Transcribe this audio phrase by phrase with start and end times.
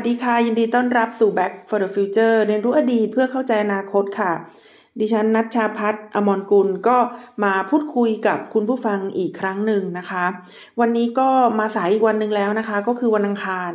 [0.00, 4.32] วัสดีค่ะ ยินดีต้อนรับสู่ Back for the Future เรียนรู้อดีตเพื่อเข้าใจอนาคตค่ะ
[5.00, 6.96] ดิฉันนัชชาพัฒน์อมรกุลก็
[7.44, 10.24] มาพูดคุยกับคุณผู้ฟังอีกครั้งหนึ่งนะคะ
[10.80, 13.72] วันนี้ก็มาสายอีกวันหนึ่งแล้วนะคะ ก็คือวันอังคาร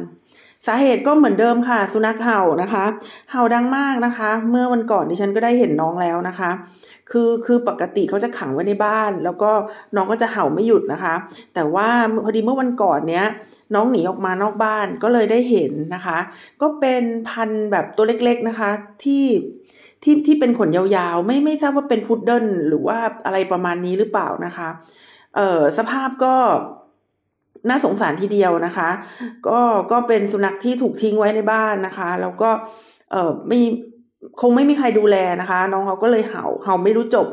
[0.68, 2.86] สาเหตุก็เหมือนเดิมค่ะ สุนัขเห่านะคะ
[3.32, 6.52] เห่าดังมากนะคะ เมื่อวันก่อนดิฉันก็ได้เห็นน้องแล้วนะคะ
[7.12, 9.52] คือคือปกติเขาจะขังไว้ในบ้าน แล้วก็
[9.96, 11.16] น้องก็จะเห่าไม่หยุดนะคะ
[11.54, 11.88] แต่ว่า
[12.24, 13.26] พอดีเมื่อวันก่อนเนี้ย
[13.76, 16.18] น้องหนีออกมานอกบ้านก็เลยได้เห็นนะคะ
[16.62, 18.70] ก็เป็นพันแบบตัวเล็กๆนะคะ
[19.04, 19.26] ที่
[20.04, 24.70] ที่ที่เป็นขนยาวๆ ไม่ไม่ทราบว่าเป็นพุดเดิ้ลหรือว่าอะไรประมาณนี้หรือเปล่านะคะ
[25.36, 26.36] เอ่อสภาพก็
[27.70, 28.90] น่าสงสารทีเดียวนะคะ
[29.48, 29.60] ก็
[29.92, 32.50] ก็เป็นสุนัขที่ถูกทิ้งไว้ในบ้านนะคะ แล้วก็
[33.12, 33.60] เอ่อไม่
[34.42, 37.28] คงไม่มีใครดูแลนะคะ น้องเขาก็เลยเห่าเห่าไม่รู้จบ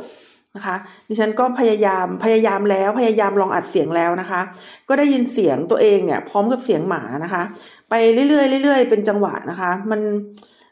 [0.56, 0.76] นะคะ
[1.08, 4.40] ดิฉันก็พยายามพยายามแล้วพยายามลองอัดเสียงแล้วนะคะ
[4.88, 7.42] ก็ได้ยินเสียงตัวเองเนี่ยพร้อมกับเสียงหมานะคะ
[7.90, 7.94] ไป
[8.28, 10.00] เรื่อยๆเรื่อยๆเป็นจังหวะนะคะ มัน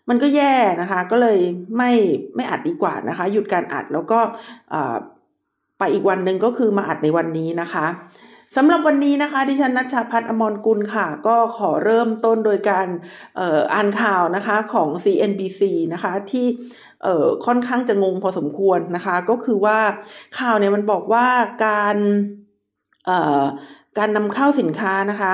[0.09, 1.39] มันก็แย่นะคะ ก็เลย
[1.77, 1.93] ไม่
[2.35, 4.19] ไม่อัดดีกว่านะคะ หยุดการอัดแล้วก็
[5.79, 7.87] ไปอีกวันหนึ่งก็คือมาอัดในวันนี้นะคะ
[8.57, 12.87] สำหรับวันนี้นะคะ ดิฉันนัชชาพัฒน์อมรกุลค่ะ ก็ขอเริ่มต้นโดยการ
[13.39, 13.41] อ,
[13.75, 16.47] อ่านข่าวนะคะของ CNBC นะคะที่
[17.47, 19.79] ค่อนข้างจะงงพอสมควรนะคะ ก็คือว่า
[20.39, 21.27] ข่าวเนี่ยมันบอกว่า
[21.67, 21.97] การ
[23.99, 25.33] การนำเข้าสินค้านะคะ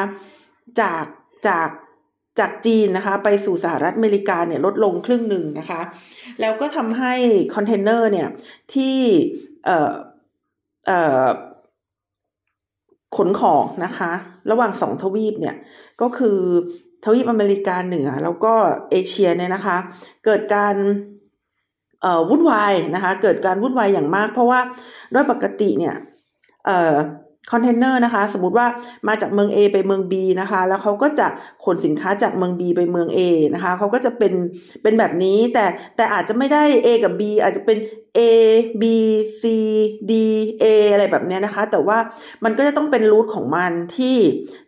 [0.81, 1.05] จาก
[1.49, 1.69] จาก
[2.39, 5.81] จากจีนนะคะ ไปสู่สหรัฐอเมริกาเนี่ยลดลงครึ่งหนึ่งนะคะ
[6.41, 7.15] แล้วก็ทำให้
[7.55, 8.29] คอนเทนเนอร์เนี่ย
[8.75, 8.99] ที่
[13.17, 14.11] ขนของนะคะ
[14.51, 15.57] ระหว่างสองทวีปเนี่ย
[16.01, 16.39] ก็คือ
[17.05, 18.53] ทวีปอเมริกาเหนือแล้วก็
[18.91, 19.77] เอเชียเนี่ยนะคะ
[20.25, 20.75] เกิดการ
[22.31, 24.61] วุ่นวายนะคะ เกิดการวุ่นวายอย่างมาก เพราะว่า
[25.13, 25.95] โดยปกติเนี่ย
[27.51, 28.67] คอนเทนเนอร์นะคะ สมมติว่า
[29.09, 31.27] มาจากเมือง A ไปเมือง B นะคะ แล้วเขาก็จะ
[31.65, 33.19] ขนสินค้าจากเมือง B ไปเมือง A
[33.55, 34.33] นะคะเขาก็จะเป็น
[34.83, 35.65] เป็นแบบนี้แต่
[35.97, 37.79] แต่อาจจะไม่ได้ A กับ B อาจจะเป็น
[38.19, 38.21] A
[38.83, 38.85] B
[39.41, 39.45] C
[40.11, 40.13] D
[40.63, 41.99] A อะไรแบบนี้นะคะ แต่ว่า
[42.45, 44.17] มันก็จะต้องเป็นรูทของมันที่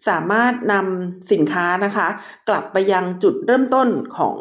[0.09, 2.09] สามารถนำสินค้านะคะ
[2.49, 3.89] กลับไปยังจุดเริ่มต้น
[4.19, 4.37] ของ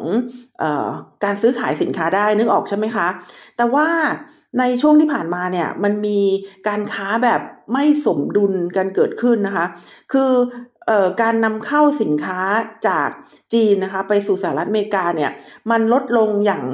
[0.62, 0.88] ออ
[1.24, 3.08] การซื้อขายสินค้าได้นึกออกใช่ไหมคะ
[3.56, 3.88] แต่ว่า
[4.58, 6.20] ในช่วงที่ผ่านมาเนี่ยมันมี
[6.68, 7.40] การค้าแบบ
[7.72, 9.66] ไม่สมดุลกันเกิดขึ้นนะคะ
[10.12, 10.32] คือ
[10.90, 10.92] อ
[11.22, 12.40] การนำเข้าสินค้า
[12.88, 13.08] จาก
[13.52, 15.30] จีนนะคะ ไปสู่สหรัฐอเมริกาเนี่ย
[15.70, 16.64] มันลดลงอย่าง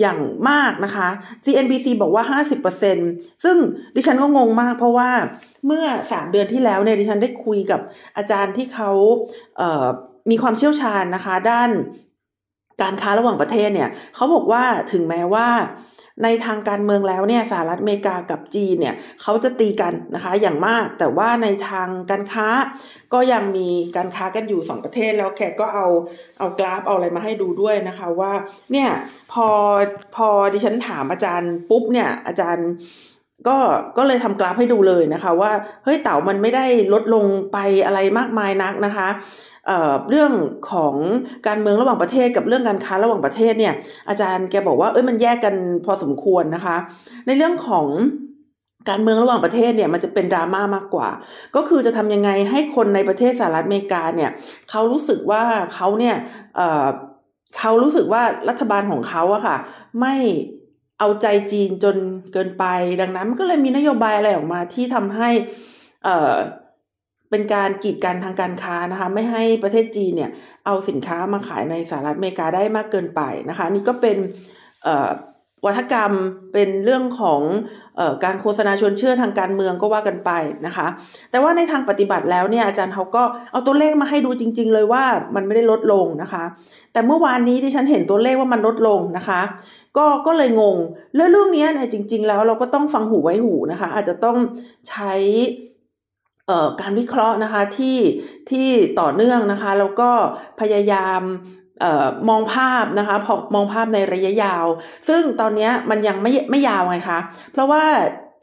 [0.00, 0.18] อย่าง
[0.50, 1.08] มากนะคะ
[1.44, 2.40] CNBC บอกว่า
[2.88, 3.56] 50%ซึ่ง
[3.96, 5.10] ดิฉันก็งงมากเพราะว่า
[5.66, 7.80] เมื่อ 3 เดือนที่แล้วเนี่ยดิฉันได้คุยกับ
[8.16, 8.90] อาจารย์ที่เขา
[9.56, 11.70] เมีความเชี่ยวชาญนะคะ ด้าน
[12.82, 15.48] การค้าระหว่างประเทศเนี่ยเขาบอกว่าถึงแม้ว่า
[16.24, 22.48] ในทางการเมืองแล้วเนี่ยสหรัฐอเมริกากับจีนเนี่ยเขาจะตีกันนะคะอย่างมาก แต่ว่าในทางการค้า
[23.12, 25.86] ก็ยังมีการค้ากันอยู่ 2 ประเทศแล้วแขกก็เอา
[26.38, 28.32] เอากราฟเอาอะไรมาให้ดูด้วยนะคะว่า
[28.72, 28.90] เนี่ย
[29.32, 29.48] พอ
[30.16, 32.68] พอดิฉันถามอาจารย์ปุ๊บเนี่ยอาจารย์
[33.48, 33.58] ก็
[33.98, 35.52] ก็เลยทำกราฟให้ดูเลยนะคะว่า
[35.84, 39.08] เฮ้ยเต่ามันไม่ได้ลดลงไปอะไรมากมายนักนะคะ
[40.08, 40.32] เรื่อง
[40.72, 40.94] ของ
[41.48, 43.74] การเมืองระหว่างประเทศกับเรื่องการค้าระหว่างประเทศเนี่ย
[44.08, 45.54] อาจารย์แกบอกว่าเอ้ยมันแยกกัน
[45.84, 46.76] พอสมควรนะคะ
[47.26, 47.86] ในเรื่องของ
[48.90, 51.08] การเมืองระหว่างประเทศเนี่ยมันจะเป็นดราม่ามากกว่า
[51.56, 54.30] ก็คือจะทำยังไงให้คนในประเทศสหรัฐอเมริกาเนี่ย
[54.70, 55.42] เขารู้สึกว่า
[55.74, 56.16] เขาเนี่ย
[56.56, 59.56] เเขารู้สึกว่ารัฐบาลของเขาอะค่ะ
[60.00, 60.14] ไม่
[60.98, 61.96] เอาใจจีนจน
[62.32, 62.64] เกินไป
[63.00, 65.30] ดังนั้นก็เลยมีนโยบายอะไรออกมาที่ทำให้
[67.30, 70.30] เป็นการกีดกันทางการค้านะคะ ไม่ให้ประเทศจีนเนี่ย
[70.66, 74.16] เอาสินค้ามาขายในสหรัฐอเมริกาได้มากเกินไปนะคะ นี่ก็เป็น
[75.66, 76.12] วัฒกรรม
[76.52, 77.40] เป็นเรื่องของ
[77.98, 80.30] อการโฆษณาชวนเชื่อทางการเมืองก็ว่ากันไป
[80.66, 80.86] นะคะ
[81.30, 83.22] แต่ว่าในทางปฏิบัติแล้วเนี่ยอาจารย์เขาก็
[83.52, 85.04] เอาตัวเลขมาให้ดูจริง ๆ เลยว่า
[85.34, 86.44] มันไม่ได้ลดลงนะคะ
[86.92, 89.40] แต่เมื่อวานนี้ที่ฉันเห็นตัวเลขว่ามันลดลงนะคะ
[89.96, 90.76] ก็ก็เลยงง
[91.14, 94.36] เรื่องเรื่องนี้เนี่ยจริง ๆ แล้วเราก็ต้องฟังหูไว้หูนะคะ อาจจะต้อง
[94.88, 95.12] ใช้
[96.80, 97.98] การวิเคราะห์นะคะที่
[98.50, 98.68] ที่
[99.00, 100.10] ต่อเนื่องนะคะแล้วก็
[100.60, 101.20] พยายาม
[101.84, 103.16] ออมองภาพนะคะ
[103.54, 104.66] มองภาพในระยะยาว
[105.08, 107.18] ซึ่งตอนนี้มันยังไม่ไม่ยาวไงคะ
[107.52, 107.82] เพราะว่า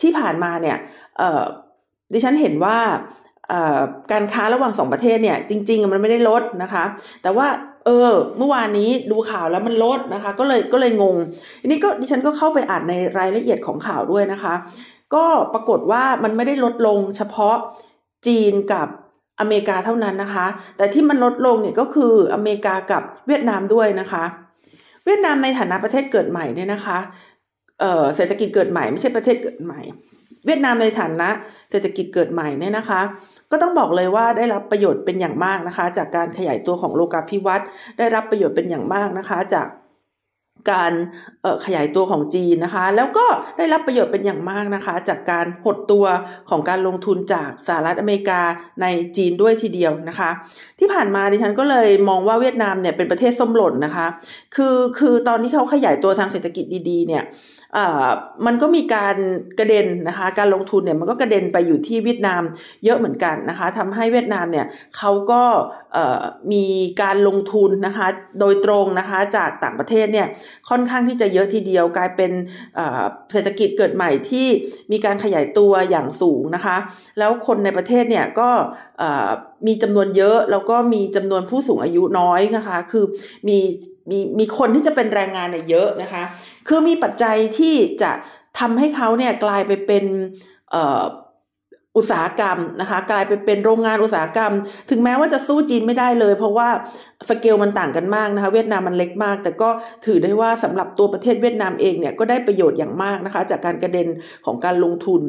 [0.01, 0.77] ที่ผ่านมาเนี่ย
[2.13, 2.77] ดิฉันเห็นว่า
[4.11, 6.83] การค้าระหว่างสองประเทศเนี่ยจริง ๆ มันไม่ได้ลดนะคะ
[7.23, 7.47] แต่ว่า
[7.85, 11.15] เออเมื่อวานนี้ดูข่าวแล้วมันลดนะคะ ก็เลยก็เลยงง
[11.61, 14.53] อันนี้ก็ดิฉันก็เข้าไปอ่านในรายละเอียดของข่าวด้วยนะคะ
[15.15, 17.55] ก็ปรากฏว่ามันไม่ได้ลดลงเฉพาะ
[18.25, 18.87] จีนกับ
[19.39, 20.47] อเมริกาเท่านั้นนะคะ
[20.77, 24.23] แต่ที่มันลดลงเนี่ยก็คืออเมริกากับเวียดนามด้วยนะคะ
[25.05, 26.97] เวียดนามในฐานะประเทศเกิดใหม่เนี่ยนะคะ
[28.15, 29.81] เศรษฐกิจเกิดใหม่ไม่ใช่ประเทศเกิดใหม่
[30.45, 31.29] เวียดนามในฐานะ
[31.71, 33.01] เศรษฐกิจเกิดใหม่เนี่ยนะคะ
[33.51, 37.67] ก็ต้องบอกเลยว่าได้รับประโยชน์เป็นอย่างมากนะคะ จากการขยายตัวของโลกาภิวัตน์
[37.97, 39.67] ได้รับประโยชน์เป็นอย่างมากนะคะ จาก
[40.71, 40.91] การ
[41.65, 43.25] ขยายตัวของจีนนะคะ แล้วก็
[43.57, 46.05] ได้รับประโยชน์เป็นอย่างมากนะคะ จากการหดตัว
[46.49, 48.41] ของการลงทุนจากสหรัฐอเมริกา
[48.81, 48.85] ใน
[49.17, 50.29] จีนด้วยทีเดียวนะคะ
[50.79, 54.07] ที่ผ่านมาดิฉันก็เลยมองว่าเวียดนามเนี่ยเป็นประเทศส้มหล่นนะคะ
[54.55, 57.23] คือคือตอนที่เขาขยายตัวทางเศรษฐกิจดีๆเนี่ย
[58.45, 59.15] มันก็มีการ
[59.59, 62.41] กระเด็นนะคะการลงทุนเนี่ยมันก็กระเด็นไปอยู่ที่เวียดนาม
[62.85, 64.65] เยอะเหมือนกันนะคะทำให้เวียดนามเนี่ย
[64.97, 65.43] เขาก็
[66.53, 66.65] มี
[67.01, 68.07] การลงทุนนะคะ
[68.39, 70.27] โดยตรงนะคะจากต่างประเทศเนี่ย
[70.69, 72.31] ค่อนข้างที่จะเยอะทีเดียวกลายเป็น
[73.31, 74.47] เศรษฐกิจเกิดใหม่ที่
[74.91, 76.77] มีการขยายตัวอย่างสูงนะคะ
[77.19, 78.49] แล้วคนในประเทศเนี่ยก็
[79.67, 83.05] มีจำนวนเยอะแล้วก็มีจำนวนผู้สูงอายุน้อยนะคะคือ
[83.47, 83.57] มี
[84.11, 86.23] มีมีคนที่จะเป็นแรงงานเนี่ยเยอะนะคะ
[86.67, 88.11] คือมีปัจจัยที่จะ
[88.59, 90.03] ทำให้เขาเนี่ยกลายไปเป็น
[91.97, 94.53] อุตสาหกรรมนะคะกลายไปเป็นโรงงานอุตสาหกรรม
[94.89, 96.69] ถึงแม้ว่าจะสู้จีนไม่ได้เลย เพราะว่า
[97.29, 99.69] สเกลมันต่างกันมากนะคะ เวียดนามมันเล็กมาก แต่ก็
[100.05, 104.07] ถือได้ว่าสำหรับตัวประเทศเวียดนามเองเนี่ยก็ได้ประโยชน์อย่างมากนะคะ จากการกระเด็น
[104.45, 105.21] ของการลงทุน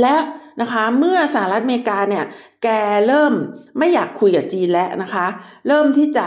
[0.00, 0.16] และ
[0.60, 2.24] นะคะเมื่อสหรัฐอเมริกาเนี่ย
[2.62, 2.68] แก
[3.06, 3.32] เริ่ม
[3.78, 5.26] ไม่อยากคุยกับจีนแล้วนะคะ
[5.68, 6.26] เริ่มที่จะ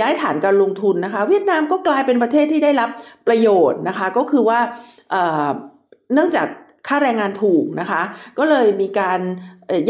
[0.00, 2.90] ย้ายฐานการลงทุนนะคะ เวียดนามก็กลายเป็นประเทศที่ได้รับ
[3.26, 4.60] ประโยชน์นะคะ ก็คือว่า
[6.14, 6.46] เนื่องจาก
[6.88, 8.02] ค่าแรงงานถูกนะคะ
[8.38, 9.20] ก็เลยมีการ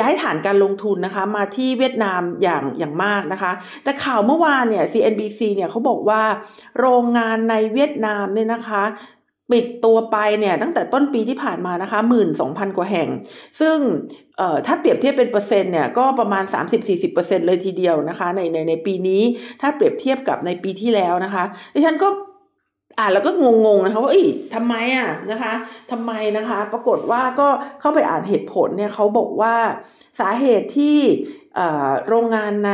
[0.01, 3.53] ย้ายฐานการลงทุนนะคะ มาที่เวียดนามอย่างอย่างมากนะคะ
[3.85, 6.23] แต่ข่าวเมื่อวานเนี่ย CNBC เนี่ยเขาบอกว่า
[6.81, 8.83] โรงงานในเวียดนามเนี่ยนะคะ
[9.51, 13.09] ปิดตัวไปเนี่ยตั้งแต่ต้นปีที่ผ่านมานะคะหมื่นสองพันกว่าแห่ง
[13.61, 13.77] ซึ่ง
[14.67, 16.45] ถ้าเปรียบเทียบเป็นเปอร์เซ็นต์เนี่ยก็ประมาณ
[16.97, 19.23] 30-40%เลยทีเดียวนะคะในในในปีนี้
[19.61, 21.45] ถ้าเปรียบเทียบกับในปีที่แล้วนะคะ
[21.75, 22.09] ดิฉันก็
[22.99, 25.53] อ่านแล้วก็งงๆนะคะว่าเอ้ยทำไมอะนะคะ
[25.91, 27.49] ทำไมนะคะ ปรากฏว่าก็
[27.81, 29.55] เข้าไปอ่านเหตุผลเนี่ยเขาบอกว่า
[30.21, 30.99] สาเหตุที่
[32.09, 32.73] โรงงานใน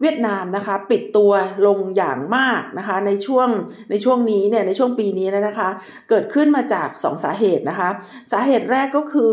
[0.00, 1.32] เวียดนามนะคะ ปิดตัว
[1.66, 3.48] ลงอย่างมากนะคะ ในช่วง
[3.90, 5.68] ในช่วงนี้เนี่ยในช่วงปีนี้นะคะ
[6.08, 7.88] เกิดขึ้นมาจาก 2 สาเหตุนะคะ
[8.32, 9.32] สาเหตุแรกก็คือ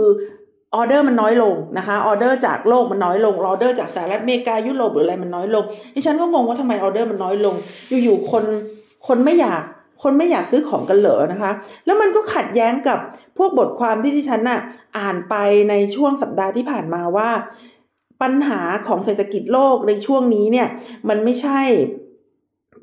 [0.75, 5.63] ออเดอร์มันน้อยลงนะคะออเดอร์จากโลกมันน้อยลงออเดอร์จากสหรัฐอเมริกายุโรปหรืออะไรมันน้อยลง
[5.95, 7.55] ดิฉันก็งงว่าทำไมออเดอร์มันน้อยลง
[8.03, 8.43] อยู่ๆคน
[9.07, 9.61] คนไม่อยาก
[10.03, 11.51] คนไม่อยากซื้อของกันเหรอนะคะ
[11.85, 12.99] แล้วมันก็ขัดแย้งกับ
[13.37, 14.59] พวกบทความที่ดิฉันน่ะ
[14.97, 15.35] อ่านไป
[15.69, 17.29] ในช่วงสัปดาห์ที่ผ่านมาว่า
[18.21, 20.67] ปัญหาของเศรษฐกิจโลกในช่วงนี้เนี่ย
[21.09, 21.61] มันไม่ใช่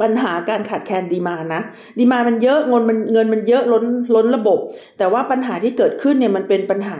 [0.02, 1.60] ปัญหาการขาดแคลน demand นะ
[1.98, 4.58] demand มันเยอะเงินมันเงินมันเยอะล้นล้นระบบ
[4.98, 6.98] แต่ว่าปัญหาที่เกิดขึ้นเนี่ยมันเป็นปัญหา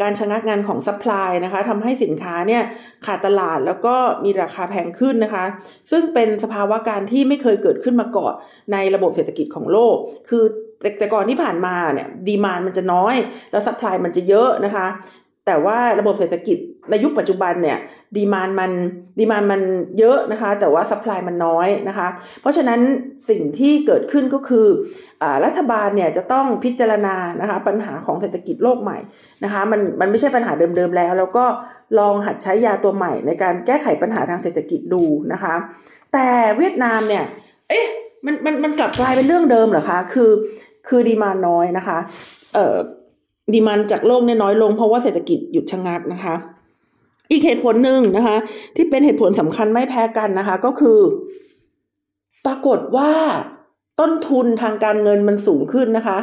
[0.00, 2.62] การชะงักงานของ supply นะคะทำให้สินค้าเนี่ย
[3.06, 3.94] ขาดตลาดแล้วก็
[4.24, 5.44] มีราคาแพงขึ้นนะคะ
[5.90, 8.34] ซึ่งเป็นสภาวะการที่ไม่เคยเกิดขึ้นมาก่อน
[8.72, 9.96] ในระบบเศรษฐกิจของโลก
[10.28, 10.44] คือ
[10.80, 13.16] แต่แต่ก่อนที่ผ่านมาเนี่ย demand มันจะน้อย
[13.50, 14.86] แล้ว supply มันจะเยอะนะคะ
[15.46, 16.58] แต่ว่าระบบเศรษฐกิจ
[16.90, 17.78] ในยุคปัจจุบันเนี่ย
[18.16, 18.72] demand มัน
[19.18, 19.60] demand มัน
[19.98, 22.08] เยอะนะคะ แต่ว่า supply มันน้อยนะคะ
[22.40, 22.80] เพราะฉะนั้น
[23.28, 24.66] สิ่งที่เกิดขึ้นก็คือ
[25.22, 28.98] อรัฐบาลเนี่ยจะต้องพิจารณานะคะปัญหาของเศรษฐกิจโลกใหม่
[29.44, 31.44] นะคะมันมันไม่ใช่ปัญหาเดิมๆแล้ว แล้วก็
[31.98, 35.54] ลองหัดใช้ยาตัวใหม่ ในการแก้ไขปัญหาทางเศรษฐกิจดูนะคะ
[36.12, 37.24] แต่เวียดนามเนี่ย
[37.68, 37.86] เอ๊ะ
[38.26, 40.30] มันมันมันกลับกลายเป็นเรื่องเดิมเหรอคะคือ
[40.88, 41.98] คือดีมานน้อยนะคะ
[42.54, 42.76] เอ่อ
[43.52, 46.34] ดีมันจากโลกเนี่ยน้อยลงเพราะว่าเศรษฐกิจหยุดชะงักนะคะ
[47.30, 48.36] อีกเหตุผลหนึ่งนะคะ
[48.76, 50.98] ที่เป็นเหตุผลสำคัญไม่แพ้กันนะคะ ก็คือ
[52.46, 53.10] ปรากฏว่า
[54.00, 56.18] ต้นทุนทางการเงินมันสูงขึ้นนะคะ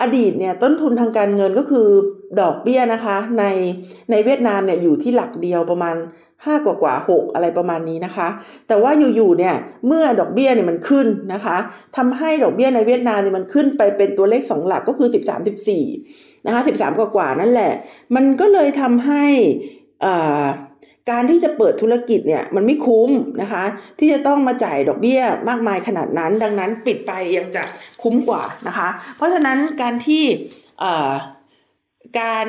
[0.00, 1.88] อดีตเนี่ยต้นทุนทางการเงินก็คือ
[2.40, 3.44] ดอกเบี้ยนะคะ ใน
[4.10, 5.96] ในเวียดนามเนี่ยอยู่ที่หลักเดียวประมาณ
[6.46, 8.28] ห้ากว่ากว่าหกอะไรประมาณนี้นะคะ
[8.68, 9.54] แต่ว่าอยู่ๆเนี่ย
[9.86, 11.56] เมื่อดอกเบี้ยเนี่ยมันขึ้นนะคะ
[11.96, 15.84] ทำให้ดอกเบี้ยในเวียดนามเนี่ยมันขึ้นไปเป็นตัวเลขสองหลักก็คือสิบสามสิบสี่
[16.46, 17.72] นะคะสิบสามกว่านั่นแหละ
[18.14, 19.24] มันก็เลยทำให้
[21.10, 23.10] การที่จะเปิดธุรกิจเนี่ยมันไม่คุ้ม
[23.42, 23.64] นะคะ
[23.98, 27.62] ที่จะต้องมาจ่ายดอกเบี้ยมากมายขนาดนั้น ดังนั้นปิดไปยังจะ
[28.02, 30.24] คุ้มกว่านะคะ เพราะฉะนั้นการที่
[32.20, 32.46] การ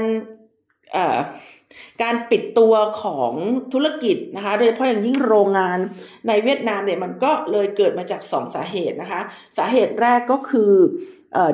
[2.03, 2.73] การปิดตัว
[3.03, 3.33] ของ
[3.73, 5.79] ธุรกิจนะคะ โดยเฉพาะอย่างยิ่งโรงงาน
[6.27, 9.21] ในเวียดนามเนี่ยมันก็เลยเกิดมาจาก2สาเหตุนะคะ
[9.57, 10.71] สาเหตุแรกก็คือ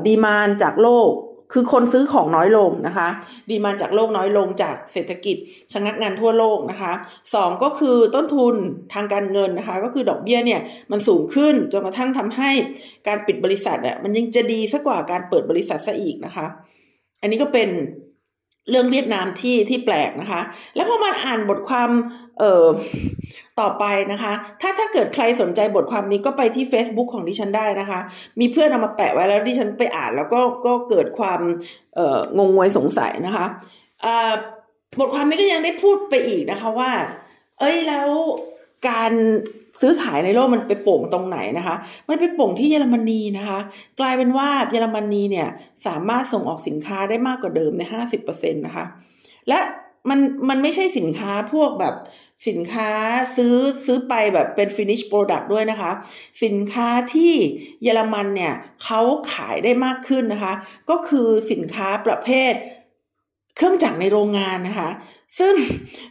[0.07, 1.11] ดีมานจากโลก
[1.53, 3.07] คือคนซื้อของน้อยลงนะคะ
[3.49, 5.37] ดีมานจากโลกน้อยลงจากเศรษฐกิจ
[5.73, 6.93] ชะงักงานทั่วโลกนะคะ
[7.35, 8.55] สองก็คือต้นทุน
[8.93, 12.51] ทางการเงินนะคะ ก็คือดอกเบี้ยเนี่ยมันสูงขึ้นจนกระทั่งทำให้
[13.07, 16.45] การปิดบริษัทอะมันยังจะดีสักกว่าการเปิดบริษัทซะอีกนะคะ
[17.21, 17.69] อันนี้ก็เป็น
[18.69, 20.41] เรื่องเวียดนามที่ที่แปลกนะคะ
[20.75, 21.89] แล้วพอมาอ่านบทความ
[22.39, 22.65] เอ่อ
[23.59, 27.99] ต่อไปนะคะ ถ้าถ้าเกิดใครสนใจบทความนี้ก็ไปที่ Facebook ของดิฉันได้นะคะ
[28.39, 31.41] มีเพื่อนเอามาแปะไว้แล้วดิฉันไปอ่านแล้วก็ก็เกิดความ
[31.95, 33.45] เอ่องงงวยสงสัยนะคะ
[34.99, 36.91] บทความนี้ก็ยังได้พูดไปอีกนะคะว่า
[37.59, 38.09] เอ้ยแล้ว
[38.89, 39.13] การ
[39.81, 41.75] ซื้อขายในโลกมันไปโป่งตรงไหนนะคะ
[42.09, 43.59] มันไปโป่งที่เยอรมนีนะคะ
[43.99, 45.49] กลายเป็นว่าเยอรมนีเนี่ย
[45.87, 48.85] สามารถส่งออกสินค้าได้มากกว่าเดิมในห้าสิบเปอร์เซ็นตนะคะ
[49.49, 49.59] และ
[50.09, 50.19] มัน
[50.49, 51.95] มันไม่ใช่สินค้าพวกแบบ
[52.47, 52.89] สินค้า
[53.37, 53.55] ซื้อ
[53.85, 55.91] ซื้อไปแบบเป็น finish product ด้วยนะคะ
[56.43, 57.33] สินค้าที่
[57.83, 58.53] เยอรมันเนี่ย
[58.83, 59.01] เขา
[59.33, 60.53] ขายได้มากขึ้นนะคะ
[60.89, 62.53] ก็คือสินค้าประเภท
[63.55, 64.89] เครื่องจักรในโรงงานนะคะ
[65.39, 65.53] ซึ่ง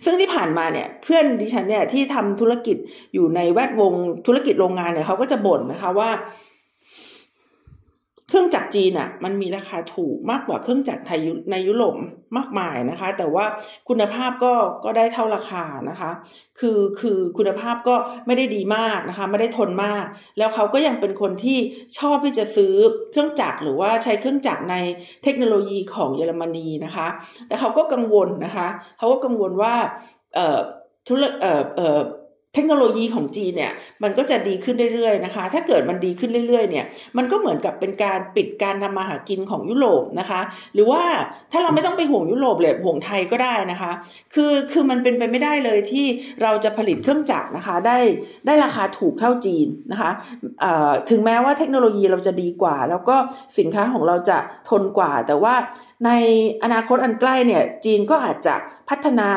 [0.05, 2.77] ซึ่งที่ผ่านมาเนี่ยเพื่อนดิฉันเนี่ยที่ทำธุรกิจ
[3.15, 3.93] อยู่ในแวดวง
[4.27, 6.11] ธุรกิจโรงงานเนี่ยเขาก็จะบ่นนะคะว่า
[8.29, 11.95] เครื่องจักรจีนอะมันมีราคาถูกมากกว่าเครื่องจักรไทยในยุโรป
[12.37, 13.45] มากมายนะคะ แต่ว่า
[13.89, 14.53] คุณภาพก็
[14.85, 16.11] ก็ได้เท่าราคานะคะ
[16.61, 20.05] คือคือคุณภาพก็ไม่ได้ดีมากนะคะ ไม่ได้ทนมาก
[20.39, 21.59] แล้วเขาก็ยังเป็นคนที่
[21.99, 22.75] ชอบที่จะซื้อ
[23.11, 24.77] เครื่องจักรหรือว่าใช้เครื่องจักรใน
[25.23, 27.07] เทคโนโลยีของเยอรมนีนะคะ
[27.49, 28.69] แต่เขาก็กังวลนะคะ
[28.99, 29.75] เขาก็กังวลว่า
[30.35, 30.59] เอ่อ
[31.07, 32.01] ธุรเอ่อเอ่อ
[32.57, 33.73] เทคโนโลยีของจีนเนี่ย
[34.03, 36.85] มันก็จะดีขึ้นเรื่อยๆนะคะ ถ้าเกิดมันดีขึ้นเรื่อยๆเนี่ย
[37.17, 40.41] มันก็เหมือนกับเป็นการปิดการทำมาหากินของยุโรปนะคะ
[40.75, 41.03] หรือว่า
[41.53, 43.93] ถ้าเราไม่ต้องไปห่วงยุโรปเลยห่วงไทยก็ได้นะคะ
[44.35, 46.07] คือคือมันเป็นไปไม่ได้เลยที่
[46.43, 47.99] เราจะผลิตเครื่องจักรนะคะได้
[48.47, 50.11] ได้ราคาถูกเท่าจีนนะคะ
[51.11, 53.17] ถึงแม้ว่าเทคโนโลยีเราจะดีกว่า แล้วก็
[53.59, 54.39] สินค้าของเราจะ
[54.71, 55.55] ทนกว่า แต่ว่า
[56.07, 56.11] ใน
[56.65, 58.55] อนาคตอันใกล้เนี่ยจีนก็อาจจะ
[58.89, 59.29] พัฒนา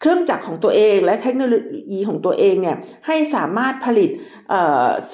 [0.00, 1.54] เครื่องจักรของตัวเองและเทคโนโล
[1.92, 2.76] ยีของตัวเองเนี่ย
[3.06, 4.10] ให้สามารถผลิต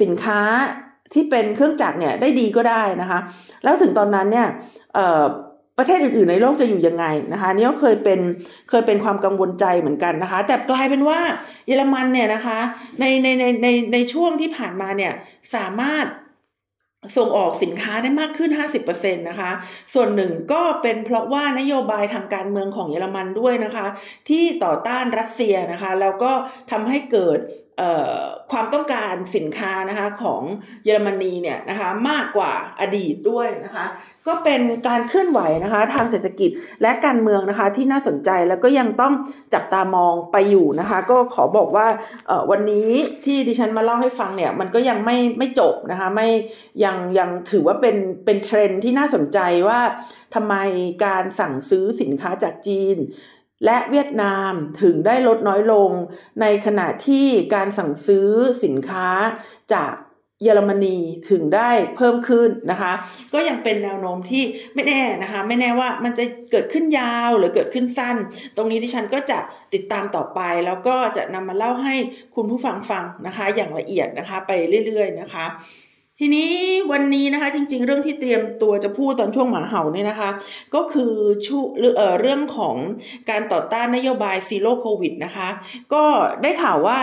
[0.00, 0.40] สินค้า
[1.12, 3.18] ที่เป็นเครื่องจักรเนี่ยได้ดีก็ได้นะคะ
[3.64, 4.48] แล้วถึงตอนนั้นเนี่ย
[5.78, 8.20] ประเทศอื่น ๆ ในโลกจะอยู่ยังไงนะคะนี่ก็เคยเป็น
[8.70, 11.18] เคยเป็นความกังวลใจเหมือนกันนะคะ แต่กลายเป็นว่า
[11.66, 12.58] เยอรมันเนี่ยนะคะ
[13.00, 15.12] ในในในในในช่วงที่ผ่านมาเนี่ย
[15.54, 16.04] สามารถ
[17.16, 18.50] ส่งออกสินค้าได้มากขึ้น
[18.82, 19.50] 50%นะคะ
[19.94, 23.86] ส่วนหนึ่งก็เป็นเพราะว่านโยบายทางการเมืองของเยอรมันด้วยนะคะ
[24.28, 26.32] ที่ต่อต้านรัสเซียนะคะ แล้วก็
[26.70, 27.38] ทำให้เกิด
[28.52, 30.42] ความต้องการสินค้านะคะของ
[30.84, 33.86] เยอรมนีเนี่ยนะคะมากกว่าอดีตด้วยนะคะ
[34.26, 36.50] ก็เป็นการเคลื่อนไหวนะคะ ทางเศรษฐกิจ
[36.82, 39.12] และการเมืองนะคะที่น่าสนใจแล้วก็ยังต้อง
[39.54, 41.86] จับตามองไปอยู่นะคะ ก็ขอบอกว่า
[42.50, 42.90] วันนี้
[43.24, 46.28] ที่ดิฉันมาเล่าให้ฟังเนี่ย มันก็ยังไม่ไม่จบนะคะไม่
[46.84, 49.38] ยังยังถือว่าเป็นเป็นเทรนที่น่าสนใจ
[49.68, 49.80] ว่า
[50.34, 50.54] ทำไม
[51.04, 52.96] การสั่งซื้อสินค้าจากจีน
[53.64, 54.52] และเวียดนาม
[54.82, 55.90] ถึงได้ลดน้อยลง
[56.40, 58.28] ในขณะที่การสั่งซื้อ
[58.64, 59.08] สินค้า
[59.74, 59.94] จาก
[60.42, 60.96] เยอรมนี
[61.30, 62.92] ถึงได้เพิ่มขึ้นนะคะ
[63.34, 64.44] ก็ยังเป็นแนวโน้มที่
[64.74, 68.16] ไม่แน่นะคะ ไม่แน่ว่ามันจะเกิดขึ้นยาวหรือเกิดขึ้นสั้น
[68.56, 69.38] ตรงนี้ที่ฉันก็จะ
[69.74, 71.94] ติดตามต่อไป แล้วก็จะนำมาเล่าให้
[72.34, 74.52] คุณผู้ฟังฟังนะคะ อย่างละเอียดนะคะไป
[74.86, 75.46] เรื่อย ๆ นะคะ
[76.24, 76.50] ทีนี้
[76.92, 80.30] วันนี้นะคะจริงๆ เรื่องที่เตรียมตัวจะพูดตอนช่วงหมาเห่าเนี่ยนะคะ
[80.74, 81.12] ก็คือ
[81.46, 81.58] ชู
[82.20, 82.76] เรื่องของ
[83.30, 85.48] การต่อต้านนโยบายซีโร่โควิดนะคะ
[85.94, 86.04] ก็
[86.42, 86.98] ได้ข่าวว่า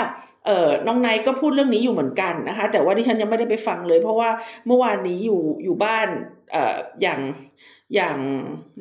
[0.45, 4.29] เออน้องไนก็พูดเรื่องนี้อยู่เหมือนกันนะคะ แต่ว่าดิฉันยังไม่ได้ไปฟังเลย เพราะว่า
[4.67, 6.07] เมื่อวานนี้อยู่อยู่บ้าน
[6.51, 7.19] เอ่ออย่าง
[7.95, 8.17] อย่าง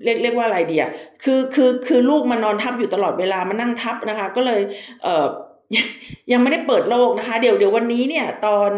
[0.05, 0.87] เรียกเรียกว่าอะไรเดีย
[1.23, 4.61] คือคือคือลูกมานอนทับอยู่ตลอดเวลามานั่งทับนะคะ ก็เลย
[5.03, 5.27] เออ
[6.33, 8.71] ยังไม่ได้เปิดโลกนะคะ เดี๋ยวเดี๋ยววันนี้เนี่ยตอน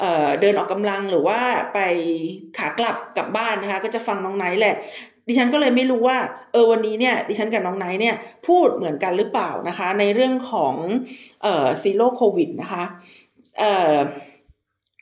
[0.00, 1.40] เออเดินออกกำลังหรือว่า
[1.74, 1.78] ไป
[2.58, 4.74] ขากลับกลับบ้านนะคะ ก็จะฟังน้องไนท์แหละ
[5.30, 6.18] ดิฉันก็เลยไม่รู้ว่า
[6.52, 8.14] เออวันนี้เนี่ยดิฉันกับน้องไนท์เนี่ย
[8.46, 10.74] พูดเหมือนกันหรือเปล่านะคะ ในเรื่องของ
[11.42, 12.84] เอ่อ zero โควิดนะคะ
[13.58, 13.96] เอ่อ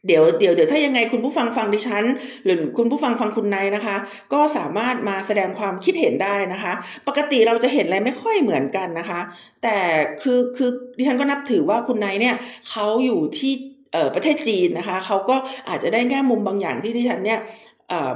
[0.07, 2.05] เดี๋ยวเดี๋ยวเดี๋ยวถ้ายังไงคุณผู้ฟังฟังดิฉัน
[2.45, 3.97] หรือคุณผู้ฟังฟังคุณนายนะคะ
[4.33, 6.73] ก็สามารถมาแสดงความคิดเห็นได้นะคะ
[7.09, 9.21] ปกติเราจะเห็นอะไรไม่ค่อยเหมือนกันนะคะ
[9.63, 9.79] แต่
[10.23, 12.35] คือคือดิฉันก็นับถือว่าคุณนายเนี่ย
[12.71, 13.53] เขาอยู่ที่
[13.93, 15.37] เอ่อประเทศจีนนะคะเขาก็
[15.69, 17.41] อาจจะได้แง่มุมบางอย่างที่ดิฉันเนี่ย
[17.89, 18.13] เอ่อ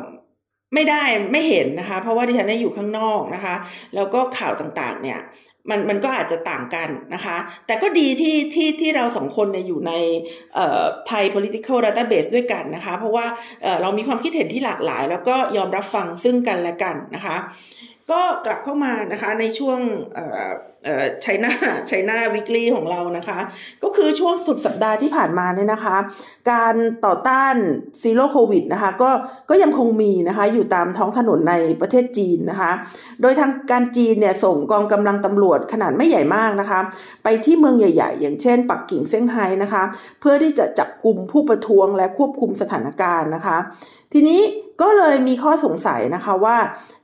[0.75, 1.03] ไม่ได้
[1.33, 3.55] ไม่เห็นนะคะ เพราะว่าดิฉันได้อยู่ข้างนอกนะคะ
[3.95, 5.21] แล้วก็ข่าวต่างๆ เนี่ย
[5.71, 7.37] มันมันก็อาจจะต่างกันนะคะ
[7.67, 9.93] แต่ก็ดีที่ที่ที่เราสองคนเนี่ยอยู่ใน
[11.07, 13.27] ไทย political database ด้วยกันนะคะ เพราะว่า
[13.83, 17.37] เรามีความคิดเห็นที่หลากหลาย แล้วก็ยอมรับฟังซึ่งกันและกันนะคะ
[18.11, 19.81] ก็กลับเข้ามานะคะในช่วง
[21.23, 21.53] ไชน่า
[21.89, 23.39] ไชน่าวิกฤตของเรานะคะ
[23.83, 25.97] ก็คือช่วงสุดสัปดาห์ที่ผ่านมาเนี่ยนะคะ
[26.53, 26.75] การ
[27.07, 27.55] ต่อต้าน
[28.03, 29.11] ซีโร่โควิดนะคะก็
[29.51, 32.73] ก็ยังคงมีนะคะอยู่ตามท้องถนนในประเทศจีนนะคะ
[33.21, 36.81] โดยทางการจีนเนี่ยส่งกองกำลังตำรวจขนาดไม่ใหญ่มากนะคะ
[37.25, 39.83] ไปที่เมืองใหญ่ ๆ อย่างเช่น ปักกิ่งเซี่ยงไฮ้นะคะ
[40.21, 43.59] เพื่อที่จะจับกลุ่มผู้ประท้วงและควบคุมสถานการณ์นะคะ
[44.13, 44.41] ทีนี้
[44.83, 46.57] ก็เลยมีข้อสงสัยนะคะว่า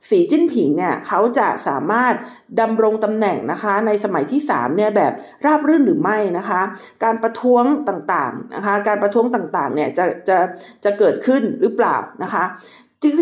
[0.09, 2.13] สีจิ้นผิงเนี่ยเขาจะสามารถ
[2.61, 5.13] ดำรงตำแหน่งนะคะในสมัยที่3เนี่ยแบบ
[5.45, 6.61] ราบรื่นหรือไม่นะคะ
[7.03, 10.37] การประท้วงต่างๆนะคะการประท้วงต่างๆเนี่ยจะจะ
[10.83, 12.43] จะเกิดขึ้นหรือเปล่านะคะ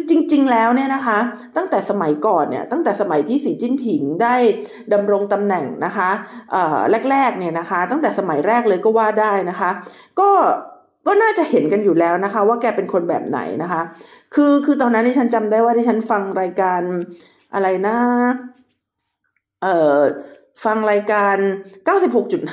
[0.10, 1.18] จริงๆ แล้วเนี่ยนะคะ
[1.58, 4.36] ตั้งแต่สมัยก่อนเนี่ยตั้งแต่สมัยที่สีจิ้นผิงได้
[4.94, 6.10] ดำรงตำแหน่งนะคะ
[7.12, 9.70] แรกๆเนี่ยนะคะ ตั้งแต่สมัยแรกเลยก็ว่าได้นะคะ
[10.20, 10.30] ก็
[11.08, 13.82] ก็น่าจะเห็นกันอยู่แล้วนะคะ ว่าแกเป็นคนแบบไหนนะคะ
[14.34, 16.82] คือคือตอนนั้นที่ฉันจำได้ว่าที่ฉันฟังรายการ
[17.54, 17.98] อะไรนะ
[19.62, 20.00] เอ่อ
[20.66, 21.36] ฟังรายการ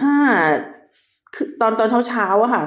[0.05, 2.65] 96.5คือตอนตอนเช้าเช้าอะค่ะ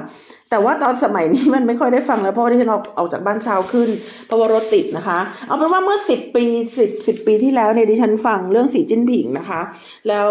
[0.50, 3.88] แต่ว่าตอนสมัยนี้มันไม่ค่อยได้ฟังแล้วเพราะว่าที่เราออกจากบ้านเช้าขึ้น
[4.26, 6.44] เพราะว่ารถติดนะคะ เอาเป็นว่าเมื่อสิบปี
[6.78, 9.60] สิบสิบปีที่แล้วเนี่ยดิฉันฟังเรื่องสีจิ้นผิงนะคะ
[10.08, 10.30] แล้ว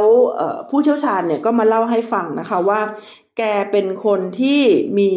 [0.69, 2.79] ผู้เชี่ยวชาญเนี่ยก็มาเล่าให้ฟังนะคะว่า
[3.37, 4.61] แกเป็นคนที่
[4.99, 5.11] มี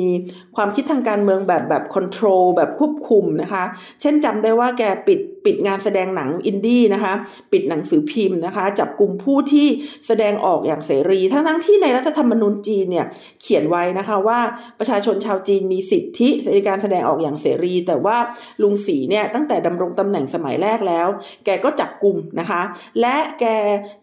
[0.57, 3.65] ความคิดทางการเมืองแบบแบบคอนโทรลแบบควบคุมนะคะ
[4.01, 7.15] เช่นจำได้ว่าแกปิดปิดงานแสดงหนังอินดี้นะคะ
[7.53, 9.69] ปิดหนังสือพิมพ์นะคะ จับกลุ่มผู้ที่
[10.07, 13.07] แสดงออกอย่างเสรี ทั้งทั้งที่ในรัฐธรรมนูญจีนเนี่ย
[13.43, 14.41] เขียนไว้นะคะว่า
[14.79, 18.17] ประชาชนชาวจีนมีสิทธิในการแสดงออกอย่างเสรี แต่ว่า
[18.63, 21.09] ลุงสีเนี่ยตั้งแต่ดำรงตำแหน่งสมัยแรกแล้ว
[21.45, 22.63] แกก็จับกลุ่มนะคะ
[23.01, 23.45] และแก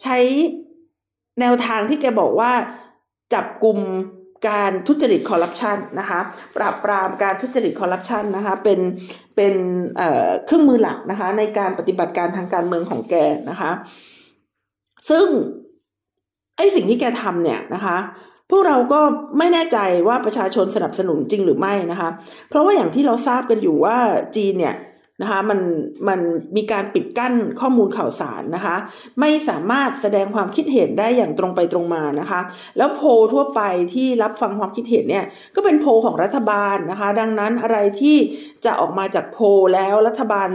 [0.04, 0.18] ใช้
[1.42, 2.52] แนวทางที่แกบอกว่า
[3.34, 3.80] จับกลุ่ม
[4.50, 6.20] การทุจริตคอร์รัปชันนะคะ
[6.58, 8.80] ปราบปรามการทุจริตคอร์รัปชันนะคะเป็น
[9.36, 9.54] เป็น
[10.46, 13.16] เครื่องมือหลักนะคะในการปฏิบัติการทางการเมืองของแก
[13.50, 13.72] นะคะ
[15.10, 15.28] ซึ่ง
[16.58, 17.98] ไอสิ่งที่แกทำเนี่ยนะคะ
[18.52, 19.02] พวกเราก็
[19.38, 22.10] ไม่แน่ใจว่าประชาชนสนับสนุนจริงหรือไม่นะคะ
[22.50, 23.98] เพราะว่าอย่างที่เราทราบกันอยู่ว่า
[24.36, 24.76] จีนเนี่ย
[25.22, 25.60] นะคะมัน
[26.08, 26.20] มัน
[26.56, 28.76] มีการปิดกั้นข้อมูลข่าวสารนะคะ
[29.20, 32.42] ไม่สามารถแสดงความคิดเห็นได้อย่างตรงไปตรงมานะคะ
[32.78, 33.02] แล้วโพ
[33.34, 33.62] ทั่วไป
[33.94, 38.18] ที่รับฟังความคิดเห็นเนี่ยก็เป็นโพของรัฐบาลนะคะ ดังนั้นอะไรที่
[38.66, 39.40] จะออกมาจากโพ
[39.74, 40.50] แล้วรัฐบาล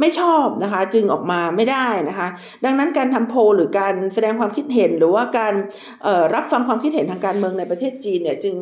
[0.00, 2.28] ไม่ชอบนะคะจึงออกมาไม่ได้นะคะ
[2.64, 5.54] ดังนั้นการทำโพลหรือการแสดงความคิดเห็นหรือว่าการ
[6.34, 8.54] รับฟังความคิดเห็นทางการเมืองในประเทศจีนเนี่ยจึง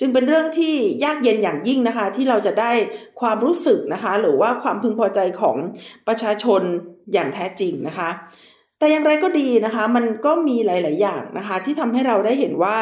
[0.00, 2.72] จึงเป็นเรื่องที่ยากเย็นอย่างยิ่งนะคะ ที่เราจะได้
[3.20, 5.56] ความรู้สึกนะคะ หรือว่าความพึงพอใจของ
[6.08, 6.62] ประชาชน
[7.12, 8.10] อย่างแท้จริงนะคะ
[8.78, 12.76] แต่อย่างไรก็ดีนะคะ มันก็มีหลาย ๆ อย่างนะคะ ที่ทำให้เราได้เห็นว่า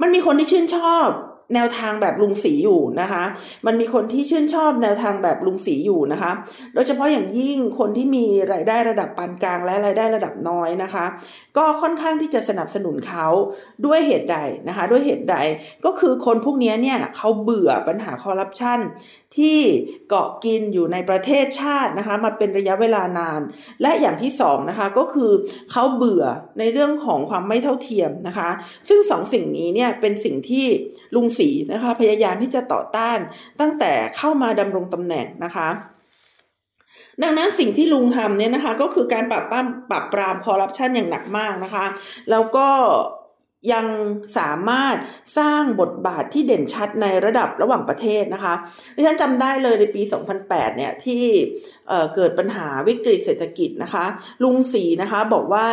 [0.00, 1.08] มันมีคนที่ชื่นชอบ
[1.54, 3.24] แนวทางแบบลุงสีอยู่นะคะ
[3.66, 6.32] มันมีคนที่ชื่นชอบแนวทางแบบลุงสีอยู่นะคะ
[6.74, 11.04] โดยเฉพาะอย่างยิ่งคนที่มีรายได้ระดับปานกลางและรายได้ระดับน้อยนะคะ
[11.58, 13.26] ก็ค่อนข้างที่จะสนับสนุนเขา
[13.86, 15.36] ด้วยเหตุใดนะคะ ด้วยเหตุใด
[15.84, 18.78] ก็คือคนพวกนี้เนี่ยเขาเบื่อปัญหาคอร์รัปชัน
[19.36, 19.58] ที่
[20.08, 23.40] เกาะกินอยู่ในประเทศชาตินะคะมาเป็นระยะเวลานาน
[23.82, 25.30] และอย่างที่สองนะคะก็คือ
[25.70, 26.24] เขาเบื่อ
[26.58, 28.50] ในเรื่องของความไม่เท่าเทียมนะคะ
[28.88, 30.66] ซึ่งสองสิ่งนี้เนี่ยเป็นสิ่งที่
[31.14, 33.18] ลุงศรีนะคะพยายามที่จะต่อต้าน
[33.60, 35.68] ตั้งแต่เข้ามาดำรงตำแหน่งนะคะ
[37.22, 41.84] ดังนั้นสิ่งที่ลุงทำเนี่ยนะคะ ก็คือการปรับปรามปรับปรามคอร์รัปชันอย่างหนักมากนะคะ
[42.30, 42.68] แล้วก็
[43.72, 43.86] ยัง
[44.38, 44.96] สามารถ
[45.38, 48.54] สร้างบทบาทที่เด่นชัดในระดับระหว่างประเทศนะคะ
[48.96, 50.02] ดิฉันจำได้เลยในปี
[50.40, 51.24] 2008 เนี่ยที่
[52.14, 54.04] เกิดปัญหาวิกฤตเศรษฐกิจนะคะ
[54.42, 55.66] ลุงสีนะคะบอกว่า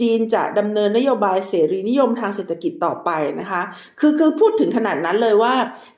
[0.00, 3.62] จีนจะดำเนินนโยบายเสรีนิยมทางเศรษฐกิจต่อไปนะคะ
[4.00, 5.54] คือคือพูดถึงขนาดนั้นเลยว่า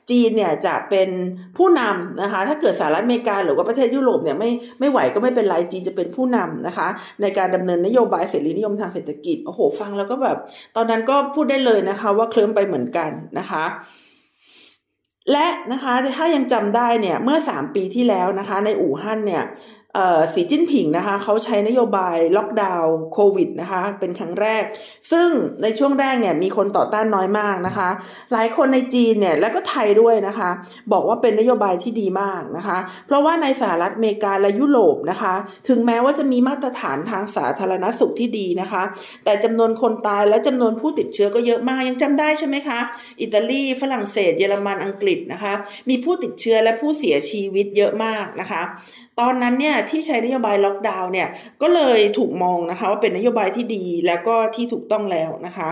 [0.09, 1.09] จีนเนี่ยจะเป็น
[1.57, 6.87] ผู้นำนะคะ ถ้าเกิดสหรัฐอเมริกาหรือว่าประเทศยุโรปเนี่ยไม่ไม่ไหวก็ไม่เป็นไรจีนจะเป็นผู้นำนะคะ
[7.21, 10.37] ในการดำเนินนโยบายเสรีนิยมทางเศรษฐกิจโอ้โหฟังแล้วก็แบบ
[10.75, 13.63] ตอนนั้นก็พูดได้เลยนะคะ ว่าเคลิ้มไปเหมือนกันนะคะ
[15.31, 19.43] และนะคะถ้ายังจำได้เนี่ยเมื่อ 3 ปีที่แล้วนะคะในอู่ฮั่นเนี่ย
[20.33, 24.63] สีจิ้นผิงนะคะเขาใช้นโยบายล็อกดาวน์โควิดนะคะเป็นครั้งแรก
[25.11, 25.29] ซึ่ง
[25.63, 27.89] ในช่วงแรกเนี่ยมีคนต่อต้านน้อยมากนะคะ
[28.33, 30.49] หลายคนในจีนเนี่ยและก็ไทยด้วยนะคะ
[30.91, 32.77] บอกว่าเป็นนโยบายที่ดีมากนะคะ
[33.07, 35.33] เพราะว่าในสหรัฐอเมริกาและยุโรปนะคะ
[35.67, 38.83] ถึงแม้ว่าจะมีมาตรฐานทางสาธารณสุขที่ดีนะคะ
[39.25, 42.79] แต่จำนวนคนตายและจำนวนผู้ติดเชื้อก็เยอะมากยังจำได้ใช่ไหมคะ
[43.21, 45.53] อิตาลีฝรั่งเศส เยอรมันอังกฤษนะคะ
[45.89, 48.63] มีผู้ติดเชื้อและผู้เสียชีวิตเยอะมากนะคะ
[49.19, 51.27] ตอนนั้นเนี่ยที่ใช้นโยบายล็อกดาวน์เนี่ย
[51.61, 55.69] ก็เลยถูกมองนะคะว่าเป็นนโยบายที่ดีแล้วก็ที่ถูกต้องแล้วนะคะ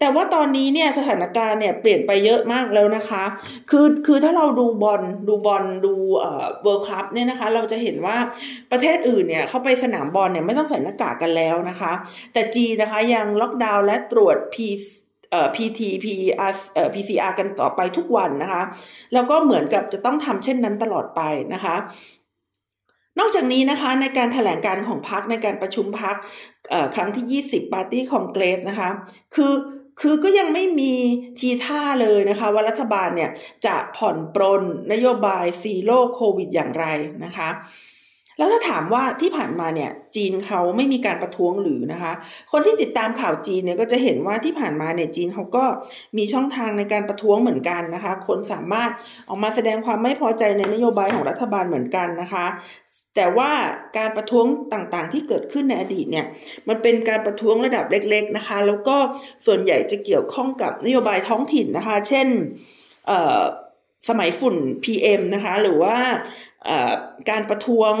[0.00, 3.24] แต่ว่าตอนนี้เนี่ยสถานการณ์เนี่ยเปลี่ยนไปเยอะมากแล้วนะคะ
[3.70, 8.16] คือคือถ้าเราดูบอลดูบอลดูเอ่อ World Cup เนี่ยนะคะ เราจะเห็นว่า
[8.72, 11.92] ประเทศอื่นเนี่ยเข้าไปสนามบอลเนี่ยไม่ต้องใส่หน้ากากกันแล้วนะคะ
[12.32, 14.56] แต่จีนะคะยังล็อกดาวน์และตรวจ P
[15.30, 18.62] เอ่อ PT PR เอ่อ PCR กันต่อไปทุกวันนะคะ
[19.14, 21.20] แล้วก็เหมือนกับจะต้องทำเช่นนั้นตลอดไป
[21.54, 21.76] นะคะ
[23.18, 26.16] นอกจากนี้นะคะในการถแถลงการของพักในการประชุมพัก
[26.72, 28.90] คครั้งที่ 20 ปาร์ตี้คองเกรสนะคะ
[29.34, 29.52] คือ
[30.00, 30.92] คือก็ยังไม่มี
[31.38, 33.30] ทีท่าเลยนะคะว่ารัฐบาลเนี่ย
[33.66, 36.86] จะผ่อนปรนนโยบายซีโร่โควิดอย่างไร
[37.24, 37.48] นะคะ
[38.38, 42.12] แล้วถ้าถามว่าที่ผ่านมาเนี่ยจีนเขาไม่มีการประท้วงหรือนะคะ
[42.52, 45.64] คนที่ติดตามข่าวจีนเนี่ยก็จะเห็นว่าที่ผ่านมาเนี่ยจีนเขาก็
[46.16, 48.90] มีช่องทางในการประท้วงเหมือนกันนะคะ คนสามารถ
[49.28, 52.46] ออกมาแสดงความไม่พอใจในนโยบายของรัฐบาลเหมือนกันนะคะ
[53.16, 53.50] แต่ว่า
[53.98, 56.26] การประท้วงต่างๆ ที่เกิดขึ้นในอดีตเนี่ย
[56.68, 58.96] มันเป็นการประท้วงระดับเล็ก ๆนะคะ แล้วก็
[59.46, 62.28] ส่วนใหญ่จะเกี่ยวข้องกับนโยบายท้องถิ่นนะคะ เช่น
[64.08, 65.96] สมัยฝุ่น PM นะคะ หรือว่า
[67.30, 67.94] การประท้วง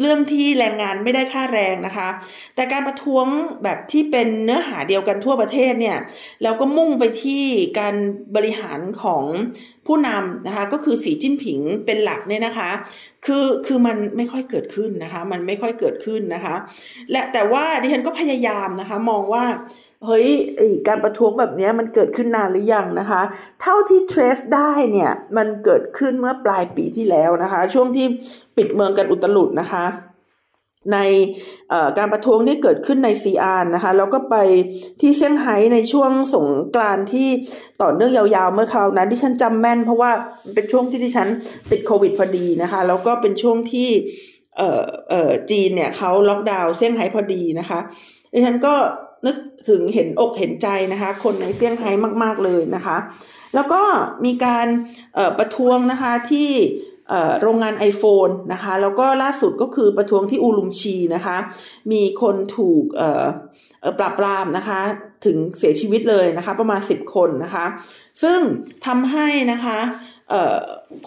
[0.00, 2.08] เรื่องที่แรงงานไม่ได้ค่าแรงนะคะ
[2.54, 3.26] แต่การประท้วง
[3.62, 5.98] แบบที่เป็นเนื้อหาเดียวกันทั่วประเทศเนี่ย
[6.42, 7.44] แล้วก็มุ่งไปที่
[7.78, 7.94] การ
[8.36, 9.24] บริหารของ
[9.86, 12.70] ผู้นำนะคะ ก็คือสีจิ้นผิงเป็นหลักเนี่ยนะคะ
[13.26, 16.54] คือคือมันไม่ค่อยเกิดขึ้นนะคะ มันไม่ค่อยเกิดขึ้นนะคะ
[17.10, 19.44] และแต่ว่าดิฉันก็พยายามนะคะ มองว่า
[20.06, 20.26] เฮ้ย
[20.88, 23.22] การประท้วงแบบนี้มันเกิดขึ้นนานหรือยังนะคะ
[23.62, 28.06] เท่าที่เทรสได้เนี่ยมันเกิดขึ้นเมื่อปลายปีที่แล้วนะคะ ช่วงที่
[28.56, 29.84] ปิดเมืองกันอุตลุดนะคะ
[30.92, 30.98] ใน
[31.98, 34.36] การประท้วงนี่เกิดขึ้นในซีอานนะคะ แล้วก็ไป
[35.00, 37.28] ที่เซี่ยงไฮ้ในช่วงสงกรานที่
[37.82, 40.10] ต่อเนื่องยาวๆ เมื่อคราวนั้นที่ฉันจำแม่น เพราะว่า
[40.54, 41.28] เป็นช่วงที่ที่ฉัน
[41.70, 43.88] ติดโควิดพอดีนะคะ แล้วก็เป็นช่วงที่
[44.56, 47.80] เอ่อเอ่อจีนเนี่ยเขาล็อกดาวน์เซี่ยงไฮ้พอดีนะคะ
[48.32, 48.74] ดิฉันก็
[49.26, 49.36] นึก
[49.68, 51.90] ถึงเห็นอกเห็นใจนะคะ คนในเซี่ยงไฮ้
[52.22, 52.96] มาก ๆเลยนะคะ
[53.54, 53.82] แล้วก็
[54.24, 54.66] มีการ
[55.38, 56.50] ประท้วงนะคะที่
[57.42, 61.36] โรงงาน iPhone นะคะ แล้วก็ล่าสุดก็คือประท้วงที่อูลุมชีนะคะ
[61.92, 62.84] มีคนถูก
[63.98, 64.80] ปราบปรามนะคะ
[65.24, 67.64] ถึงเสียชีวิตเลยนะคะ ประมาณ 10 คนนะคะ
[68.22, 68.40] ซึ่ง
[68.86, 69.78] ทำให้นะคะ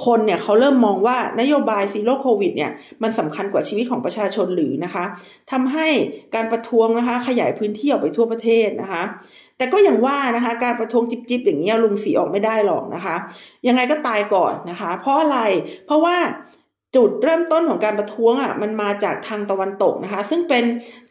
[0.05, 2.71] คนเนี่ยเขาเริ่มมองว่านโยบายซีโร่โควิดเนี่ย
[3.03, 5.05] มันสำคัญกว่าชีวิตของประชาชนหรือนะคะ
[5.51, 5.87] ทำให้
[6.35, 9.03] การประท้วงนะคะขยายพื้นที่ออกไปทั่วประเทศนะคะ
[9.57, 13.15] แต่ก็อย่างว่านะคะการประท้วงจิบๆอย่างนี้ลุงสีออกไม่ได้หรอกนะคะ
[13.67, 15.39] ยังไงก็ตายก่อนนะคะ เพราะอะไร
[15.85, 16.15] เพราะว่า
[16.95, 20.63] จุดเริ่มต้นของการประท้วงอะมันมาจากทางตะวันตกนะคะ ซึ่งเป็น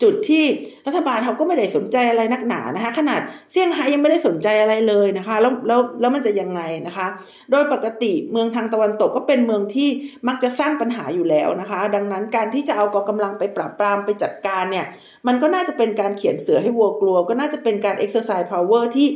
[0.03, 0.45] จุดที่
[0.87, 3.21] รัฐบาลเขาก็ไม่ได้สนใจอะไรนักหนานะคะ ขนาด
[3.53, 7.07] เซี่ยงไฮ้ยังไม่ได้สนใจอะไรเลยนะคะแล้วแล้วแล้วมันจะยังไงนะคะ
[7.51, 9.89] โดยปกติเมืองทางตะวันตกก็เป็นเมืองที่
[10.29, 14.87] มักจะสร้างปัญหาอยู่แล้วนะคะ ดังนั้นการที่จะเอากองกำลังไปปราบปรามไปจัดการเนี่ย
[15.27, 19.07] มันก็น่าจะเป็นการเขียนเสือให้วัวกลัว ก็น่าจะเป็นการ exercise power ที่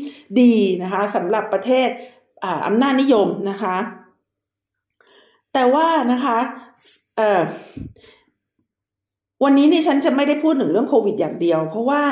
[0.41, 1.89] ดีนะคะสำหรับประเทศ
[2.67, 3.77] อำนาจนิยมนะคะ
[5.59, 6.39] แต่ว่านะคะ
[7.17, 7.43] เอ่อ
[9.45, 12.03] วันนี้นี่ฉันจะไม่ได้พูดถึงเรื่องโควิดอย่างเดียว เพราะว่า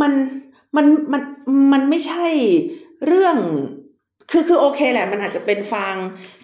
[0.00, 0.12] มัน
[0.76, 1.22] มันมัน
[1.72, 2.26] มันไม่ใช่
[3.06, 3.36] เรื่อง
[4.30, 5.94] คือคือโอเคแหละ มันอาจจะเป็นฟาง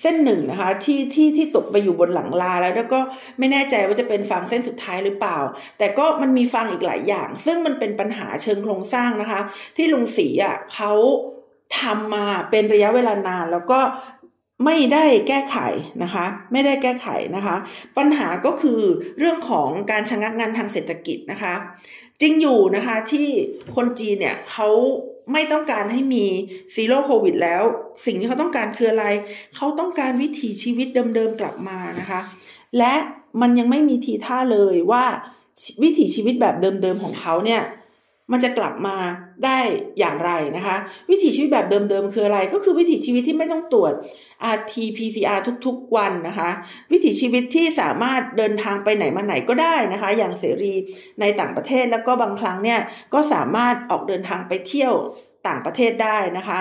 [0.02, 3.00] เส้นหนึ่งนะคะ ที่ที่ที่ตกไปอยู่บนหลังลาแล้วแล้วก็
[3.38, 5.38] ไม่แน่ใจว่าจะเป็นฟางเส้นสุดท้ายหรือเปล่า
[5.78, 9.40] แต่ก็มันมีฟางอีกหลายอย่าง ซึ่งมันเป็นปัญหาเชิงโครงสร้างนะคะ
[9.76, 10.92] ที่ลุงศรีอะเขา
[11.80, 13.78] ทำมาเป็นระยะเวลานาน แล้วก็
[14.64, 15.56] ไม่ได้แก้ไข
[16.02, 17.56] นะคะ ไม่ได้แก้ไขนะคะ
[17.98, 18.80] ปัญหาก็คือ
[19.18, 21.54] เรื่องของการชะงักงันทางเศรษฐกิจนะคะ
[22.20, 23.26] จริงอยู่นะคะที่
[23.76, 24.68] คนจีนเนี่ยเขา
[25.32, 26.24] ไม่ต้องการให้มี
[26.74, 27.62] Zero Covid แล้ว
[28.04, 29.06] สิ่งที่เขาต้องการคืออะไร
[29.54, 32.20] เขาต้องการวิถีชีวิตเดิมๆกลับมานะคะ
[32.78, 32.94] และ
[33.40, 35.04] มันยังไม่มีทีท่าเลยว่า
[35.82, 37.62] วิถีชีวิตแบบเดิมๆของเขาเนี่ย
[38.32, 38.96] มันจะกลับมา
[39.44, 39.58] ได้
[39.98, 40.76] อย่างไรนะคะ
[41.10, 43.92] วิถีชีวิตแบบเดิมๆคืออะไร ก็คือวิถีชีวิตที่ไม่ต้องตรวจ
[44.56, 46.50] RT-PCR ทุกๆวันนะคะ
[46.92, 50.74] วิถีชีวิตที่สามารถเดินทางไปไหนมาไหนก็ได้นะคะ อย่างเสรี
[51.20, 52.80] ในต่างประเทศแล้วก็บางครั้งเนี่ย
[53.14, 54.94] ก็สามารถออกเดินทางไปเที่ยว
[55.48, 56.58] ต่างประเทศได้นะคะ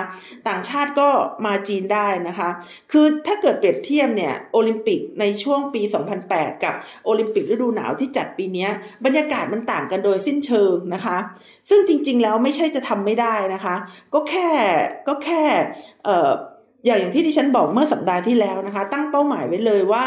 [0.48, 1.08] ต่างชาติก็
[1.46, 2.48] มาจีนได้นะคะ
[2.92, 5.82] คือถ้าเกิดเปรียบเทียบเนี่ยโอลิมปิกในช่วงปี
[6.22, 8.68] 2008 กับโอลิมปิกฤดูหนาวที่จัดปีนี้
[9.04, 11.16] บรรยากาศมันต่างกันโดยสิ้นเชิงนะคะ
[11.70, 13.74] ซึ่งจริง ๆ แล้วไม่ใช่จะทำไม่ได้นะคะ
[14.14, 14.48] ก็แค่
[15.08, 15.42] ก็แค่
[16.04, 16.30] เอ่อ
[16.86, 20.06] อย่างอย่างที่ดิฉันบอกเมื่อสัปดาห์ที่แล้วนะคะ ตั้งเป้าหมายไว้เลยว่า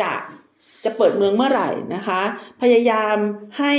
[0.00, 0.12] จะ
[0.86, 2.20] จะเปิดเมืองเมื่อไหร่นะคะ
[2.62, 3.16] พยายาม
[3.58, 3.74] ให้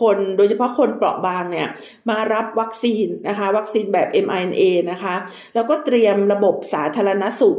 [0.00, 1.68] คนโดยเฉพาะคนเปราะบางเนี่ย
[2.08, 5.14] มารับวัคซีนนะคะ วัคซีนแบบ mRNA นะคะ
[5.54, 7.58] แล้วก็เตรียมระบบสาธารณสุข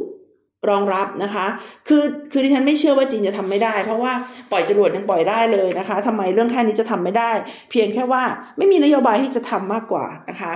[0.70, 1.46] รองรับนะคะ
[1.88, 4.14] คือคือดิฉันไม่เชื่อว่าจีนจะทำไม่ได้ เพราะว่า
[4.52, 7.32] ปล่อยจรวดยังปล่อยได้เลยนะคะทำไมเรื่องแค่นี้จะทำไม่ได้
[7.72, 8.24] เพียงแค่ว่า
[8.58, 10.54] ไม่มีนโยบายที่จะทำมากกว่านะคะ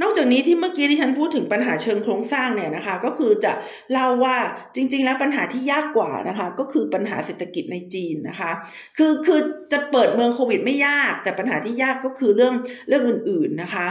[0.00, 3.52] นอกจากนี้ที่เมื่อกี้ที่ฉันพูดถึงปัญหาเชิงโครงสร้างเนี่ยนะคะ ก็คือจะ
[3.92, 4.36] เล่าว่า
[4.74, 8.52] จริง ๆ แล้วปัญหาที่ยากกว่านะคะ ก็คือปัญหาเศรษฐกิจในจีนนะคะ
[8.98, 9.40] คือคือ
[9.72, 12.54] จะเปิดเมืองโควิดไม่ยาก แต่ปัญหาที่ยากก็คือเรื่อง
[12.88, 13.86] เรื่องอื่น ๆนะคะ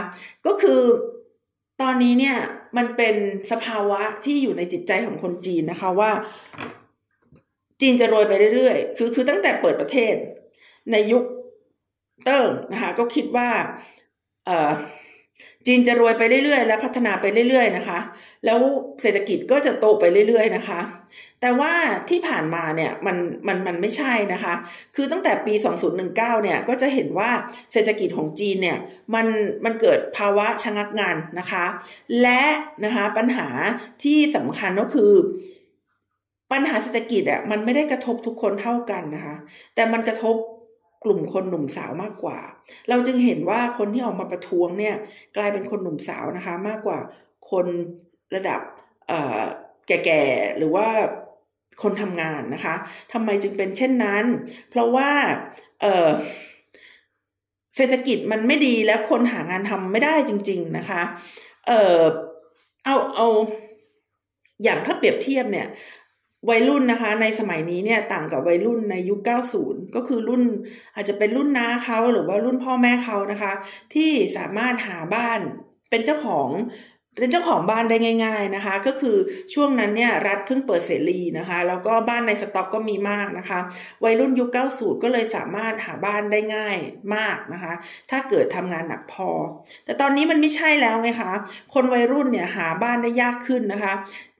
[0.46, 0.80] ก็คือ
[1.82, 2.36] ตอนนี้เนี่ย
[2.76, 3.14] มันเป็น
[3.50, 6.10] สภาวะที่อยู่ในจิตใจของคนจีนนะคะว่า
[7.80, 10.14] จีนจะโรยไปเรื่อยๆ คือคือตั้งแต่เปิดประเทศ
[10.92, 11.24] ในยุค
[12.24, 13.48] เติ้งนะคะ ก็คิดว่า
[14.46, 14.70] เอ่อ
[15.66, 17.98] จีนจะรวยไปเรื่อยๆ และพัฒนาไปเรื่อย ๆ นะคะ
[18.44, 18.58] แล้ว
[19.02, 20.80] เศรษฐกิจก็จะโตไปเรื่อย ๆ นะคะ
[21.40, 21.72] แต่ว่า
[22.10, 24.54] ที่ผ่านมาเนี่ยมันมันมันไม่ใช่นะคะ
[24.96, 25.54] คือตั้งแต่ปี
[25.88, 27.30] 2019 เนี่ยก็จะเห็นว่า
[27.72, 28.78] เศรษฐกิจของจีนเนี่ย
[29.14, 29.26] มัน
[29.64, 31.64] มันเกิดภาวะชะงักงานนะคะ
[32.22, 32.42] และ
[32.84, 33.48] นะคะปัญหา
[34.04, 35.12] ที่สำคัญก็คือ
[36.52, 39.36] ปัญหาเศรษฐกิจอะมันไม่ได้กระทบทุกคนเท่ากันนะคะ
[39.74, 40.34] แต่มันกระทบ
[41.04, 42.38] กลุ่มคนหนุ่มสาวมากกว่า
[42.88, 44.94] เราจึงเห็นว่าคนที่ออกมาประท้วงเนี่ย
[45.36, 46.98] กลายเป็นคนหนุ่มสาวนะคะ มากกว่า
[47.50, 47.66] คน
[48.34, 48.60] ระดับ
[49.86, 50.88] แก่ๆ หรือว่า
[51.82, 52.74] คนทำงานนะคะ
[53.12, 54.24] ทำไมจึงเป็นเช่นนั้น
[54.70, 55.10] เพราะว่า
[57.76, 61.02] เศรษฐกิจมันไม่ดีแล้วคนหางานทำไม่ได้จริง ๆนะคะ
[61.68, 62.00] เออ
[62.84, 63.28] เอาเอา
[64.62, 65.66] อย่างถ้าเปรียบเทียบเนี่ย
[66.50, 69.20] วัยรุ่นนะคะ ในสมัยนี้เนี่ยต่างกับวัยรุ่นในยุค
[69.58, 70.42] 90 ก็คือรุ่น
[70.94, 73.52] อาจจะเป็นรุ่นน้าเขาหรือว่ารุ่นพ่อแม่เขานะคะ
[73.94, 75.40] ที่สามารถหาบ้าน
[75.90, 76.48] เป็นเจ้าของ
[77.18, 79.16] เป็นเจ้าของบ้านได้ง่าย ๆนะคะ ก็คือ
[79.54, 83.58] ช่วงนั้นเนี่ยรัฐเพิ่งเปิดเสรีนะคะ แล้วก็บ้านในสต็อกก็มีมากนะคะ
[84.04, 86.76] วัยรุ่นยุค 90 ก็เลยสามารถหาบ้านได้ง่าย
[87.14, 87.72] มากนะคะ
[88.10, 89.30] ถ้าเกิดทำงานหนักพอ
[89.84, 91.32] แต่ตอนนี้มันไม่ใช่แล้วไงคะ
[91.74, 93.94] คนวัยรุ่นเนี่ยหาบ้านได้ยากขึ้นนะคะ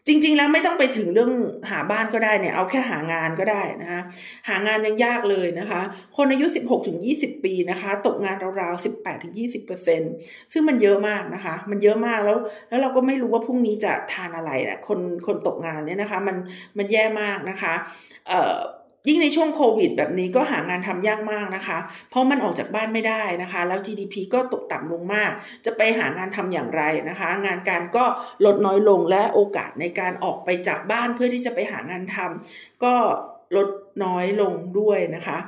[0.06, 1.32] จริง ๆ แล้วไม่ต้องไปถึงเรื่อง
[1.70, 4.00] หาบ้านก็ได้เนี่ย เอาแค่หางานก็ได้นะคะ
[4.48, 5.80] หางานยังยากเลยนะคะ
[6.16, 10.02] คนอายุ 16ถึง20 ปีนะคะ ตกงานราวๆ 18ถึง20เปอร์เซ็น
[10.52, 12.36] ซึ่งมันเยอะมากนะคะ มันเยอะมากแล้ว
[12.68, 16.36] แล้วเราก็ไม่รู้ว่าพรุ่งนี้จะทานอะไรนะคนคนตกงานเนี่ยนะคะ มัน
[16.78, 17.74] มันแย่มากนะคะ
[18.28, 18.56] เอ่อ
[19.08, 21.78] ยิ่งในช่วงโควิดแบบนี้ก็หางานทำยากมากนะคะ
[22.10, 25.30] เพราะมันออกจากบ้านไม่ได้นะคะ แล้ว GDP ก็ตกต่ำลงมาก
[25.66, 28.04] จะไปหางานทำอย่างไรนะคะ งานการก็
[28.44, 32.94] ลดน้อยลงและโอกาสในการออกไปจากบ้านเพื่อที่จะไปหางานทำก็
[33.56, 33.68] ลด
[34.04, 35.38] น้อยลงด้วยนะคะ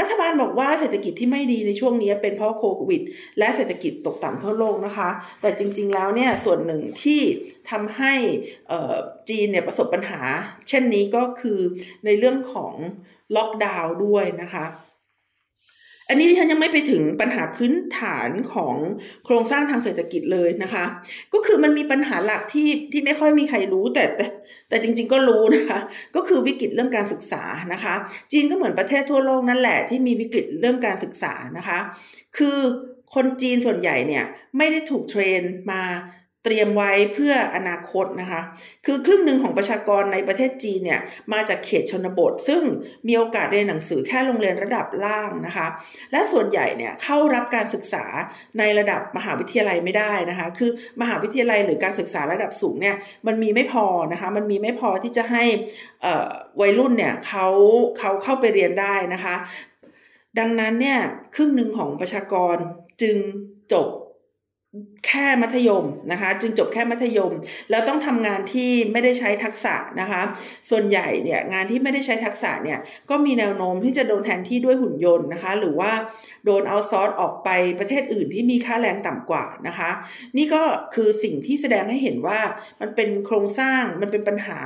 [0.00, 3.02] รัฐบาลบอกว่าเศรษฐกิจที่ไม่ดีในช่วงนี้เป็นเพราะโควิด
[3.38, 5.08] และเศรษฐกิจตกต่ำทั่วโลกนะคะ
[5.40, 7.20] แต่จริง ๆ แล้วเนี่ยส่วนหนึ่งที่
[7.70, 8.14] ทำให้
[9.28, 10.22] จีนเนี่ยประสบปัญหา
[10.68, 11.58] เช่นนี้ก็คือ
[12.04, 12.74] ในเรื่องของ
[13.36, 14.64] ล็อกดาวน์ด้วยนะคะ
[16.08, 18.76] อันนี้ที่ฉันยังไม่ไปถึงปัญหาพื้นฐานของ
[19.24, 20.84] โครงสร้างทางเศรษฐกิจเลยนะคะ
[21.32, 24.26] ก็คือมันมีปัญหาหลักที่ที่ไม่ค่อยมีใครรู้แต่แต่
[24.68, 25.78] แต่จริง ๆ ก็รู้นะคะ
[26.16, 27.42] ก็คือวิกฤตเรื่องการศึกษา
[27.72, 27.94] นะคะ
[28.32, 31.78] จีนก็เหมือนประเทศทั่วโลกนั่นแหละที่มีวิกฤตเรื่องการศึกษานะคะ
[32.36, 32.58] คือ
[33.14, 34.24] คนจีนส่วนใหญ่เนี่ย
[34.56, 35.82] ไม่ได้ถูกเทรนมา
[36.46, 38.40] เตรียมไว้เพื่ออนาคตนะคะ
[38.86, 41.00] คือครึ่งหนึ่งของประชากรในประเทศจีนเนี่ย
[41.32, 42.62] มาจากเขตชนบท ซึ่ง
[43.08, 45.66] มีโอกาสเรียนหนังสือแค่โรงเรียนระดับล่างนะคะ
[46.12, 48.04] และส่วนใหญ่เนี่ยเข้ารับการศึกษา
[48.58, 55.44] ในระดับมหาวิทยาลัยไม่ได้นะคะ คือมหาวิทยาลัยหรือการศึกษาระดับสูงเนี่ยมันมีไม่พอนะคะ มันมีไม่พอที่จะให้
[56.60, 57.46] วัยรุ่นเนี่ยเขา
[57.98, 59.36] เขาเข้าไปเรียนได้นะคะ
[60.38, 61.00] ดังนั้นเนี่ย
[61.34, 62.56] ครึ่งหนึ่งของประชากร
[63.02, 63.16] จึง
[63.72, 63.88] จบ
[65.06, 67.32] แค่มัธยมนะคะ จึงจบแค่มัธยม
[67.70, 70.22] แล้วต้องทำงานที่ไม่ได้ใช้ทักษะนะคะ
[70.70, 72.78] ส่วนใหญ่เนี่ยงานที่ไม่ได้ใช้ทักษะเนี่ย
[73.10, 75.92] ก็มีแนวโน้มที่จะโดนแทนที่ด้วยหุ่นยนต์นะคะ หรือว่า
[76.44, 77.48] โดนเอาซอร์สออกไป
[77.80, 79.90] ประเทศอื่นที่มีค่าแรงต่ำกว่านะคะ
[80.36, 80.62] นี่ก็
[80.94, 82.40] คือสิ่งที่แสดงให้เห็นว่า
[82.80, 84.58] มันเป็นโครงสร้างมันเป็นปัญหา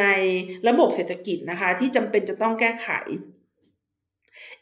[0.00, 0.04] ใน
[0.68, 2.88] ระบบเศรษฐกิจนะคะ ที่จำเป็นจะต้องแก้ไข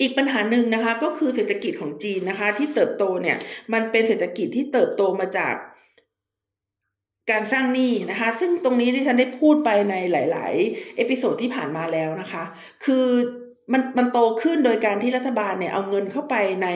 [0.00, 3.37] อีกปัญหาหนึ่งนะคะก็คือเศรษฐกิจของจีนนะคะที่เติบโตเนี่ย
[3.72, 5.54] มันเป็นเศรษฐกิจที่เติบโตมาจาก
[7.30, 12.44] การสร้างหนี้นะคะ ซึ่งตรงนี้ดิฉันได้พูดไปในหลาย ๆ episode ที่ผ่านมาแล้วนะคะ
[12.85, 13.07] คือ
[13.72, 16.68] มันมันโตขึ้นโดยการที่รัฐบาลเนี่ยเอาเงินเข้าไปใน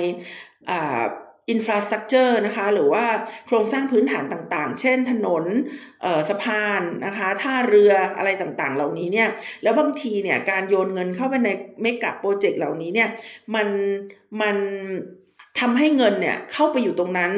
[0.70, 1.02] อ่า
[1.50, 3.04] infrastructure นะคะหรือว่า
[3.46, 5.44] โครงสร้างพื้นฐานต่างๆ เช่นถนน
[6.28, 9.28] สะพานนะคะท่าเรืออะไรต่างๆ เหล่านี้เนี่ย
[9.62, 11.48] แล้วบางทีเนี่ยการโยนเงินเข้าไปใน
[11.82, 13.08] เมกะโปรเจกต์เหล่านี้เนี่ย
[13.54, 13.68] มัน
[14.42, 14.56] มัน
[15.60, 17.32] ทำให้เงินเนี่ยเข้าไปอยู่ตรงนั้น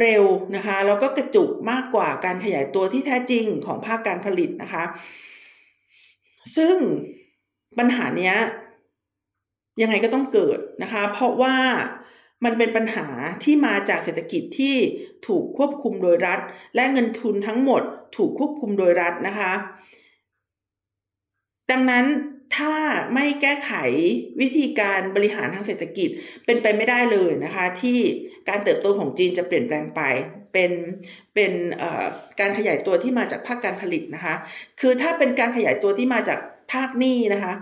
[0.00, 0.24] เร็ว
[0.56, 4.84] นะคะแล้วก็กระจุกมากกว่าการขยายตัวที่แท้จริงของภาคการผลิตนะคะ
[6.56, 6.76] ซึ่ง
[7.78, 8.34] ปัญหาเนี้ย
[9.82, 11.56] ยังไงก็ต้องเกิดนะคะ เพราะว่า
[12.44, 13.06] มันเป็นปัญหา
[13.44, 14.76] ที่มาจากเศรษฐกิจที่
[15.26, 16.40] ถูกควบคุมโดยรัฐ
[16.74, 17.82] และเงินทุนทั้งหมด
[18.16, 19.52] ถูกควบคุมโดยรัฐนะคะ
[21.70, 22.06] ดังนั้น
[22.56, 22.74] ถ้า
[23.14, 23.72] ไม่แก้ไข
[24.40, 26.08] วิธีการบริหารทางเศรษฐกิจ
[26.44, 27.98] เป็นไปไม่ได้เลยนะคะ ที่
[28.48, 30.00] การเติบโตของจีนจะเปลี่ยนแปลงไป
[30.52, 30.72] เป็น
[31.34, 31.52] เป็น
[32.40, 34.34] การขยายตัวที่มาจากภาคการผลิตนะคะ
[34.80, 36.38] คือถ้าเป็นการขยายตัวที่มาจาก
[36.72, 37.52] ภาคหนี้นะคะ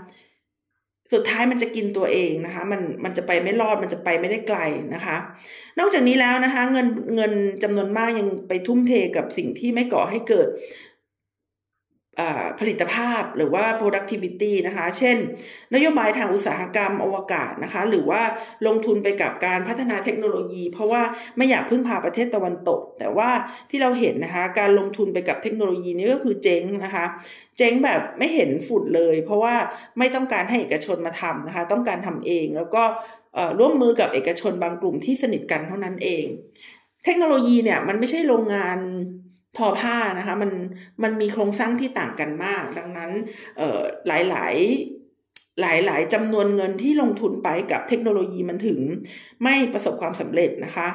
[1.13, 4.59] สุดท้ายมันจะกินตัวเองนะคะ มันมันจะไปไม่รอดมันจะไปไม่ได้ไกล
[4.95, 5.17] นะคะ
[5.79, 6.87] นอกจากนี้แล้วนะคะ เงิน
[7.17, 10.49] เงินจำนวนมากยังไปทุ่มเทกับสิ่งที่ไม่ก่อให้เกิด
[12.61, 15.17] ผลิตภาพหรือว่า productivity นะคะ เช่น
[15.75, 18.23] นโยบายทางอุตสาหกรรมอวกาศนะคะ หรือว่า
[18.67, 21.03] ลงทุนไปกับการพัฒนาเทคโนโลยี เพราะว่า
[21.37, 23.31] ไม่อยากพึ่งพาประเทศตะวันตก แต่ว่า
[23.71, 27.05] ที่เราเห็นนะคะ การลงทุนไปกับเทคโนโลยีนี่ก็คือเจ๊งนะคะ
[27.59, 29.55] เจ๊งแบบไม่เห็นฝุ่นเลย เพราะว่า
[29.99, 32.83] ไม่ต้องการให้เอกชนมาทำนะคะ ต้องการทำเองแล้วก็
[33.59, 36.27] ร่วมมือกับเอกชนบางกลุ่มที่สนิทกันเท่านั้นเอง
[37.05, 38.79] เทคโนโลยีเนี่ยมันไม่ใช่โรงงาน
[39.57, 40.51] ทอผ้านะคะมัน
[41.03, 43.11] มันมีโครงสร้างที่ต่างกันมาก ดังนั้น
[44.09, 44.55] หลายหลาย
[45.61, 48.81] หลายหลายจำนวนเงินที่ลงทุนไปกับเทคโนโลยีมันถึง
[49.43, 50.89] ไม่ประสบความสำเร็จนะคะ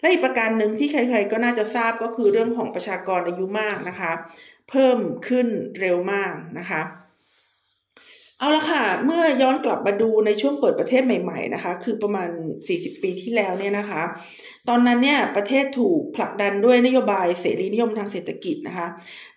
[0.00, 4.12] และอีกประการหนึ่งที่ใครๆก็น่าจะทราบก็คือเรื่องของประชากรอายุมากนะคะ
[4.70, 4.98] เพิ่ม
[5.28, 5.48] ขึ้น
[5.80, 6.82] เร็วมากนะคะ
[8.38, 12.30] เอาละค่ะ เมื่อย้อนกลับมาดูในช่วงเปิดประเทศใหม่ๆนะคะ คือประมาณ
[12.68, 14.02] 40 ปีที่แล้วเนี่ยนะคะ
[14.68, 18.86] ตอนนั้นเนี่ยประเทศถูกผลักดันด้วยนโยบายเสรีนิยมทางเศรษฐกิจนะคะ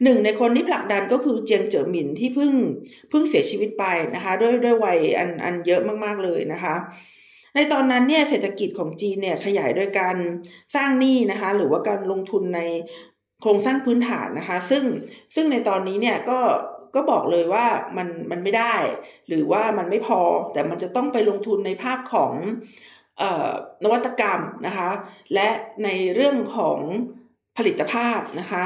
[0.04, 2.54] หนึ่งในคนที่ผลักดันก็คือเจียงเจ๋อหมินที่เพิ่ง
[3.10, 3.86] เพิ่งเสียชีวิตไป
[4.16, 6.76] นะคะด้วยด้วยวัยอันอันเยอะมากๆเลยนะคะ
[7.56, 10.16] ในตอนนั้นเนี่ยเศรษฐกิจของจีนเนี่ยขยายโดยการ
[10.76, 12.62] สร้างหนี้นะคะหรือว่าการลงทุนใน
[13.42, 14.84] โครงสร้างพื้นฐานนะคะ ซึ่ง
[15.36, 16.40] ซึ่งในตอนนี้เนี่ยก็
[16.95, 17.65] ก็บอกเลยว่า
[17.97, 18.75] มันมันไม่ได้
[19.28, 20.21] หรือว่ามันไม่พอ
[20.54, 22.34] แต่มันจะต้องไปลงทุนในภาคของ
[23.84, 24.89] นวัตกรรมนะคะ
[25.34, 25.49] และ
[25.84, 26.80] ในเรื่องของ
[27.58, 28.63] ผลิตภาพนะคะ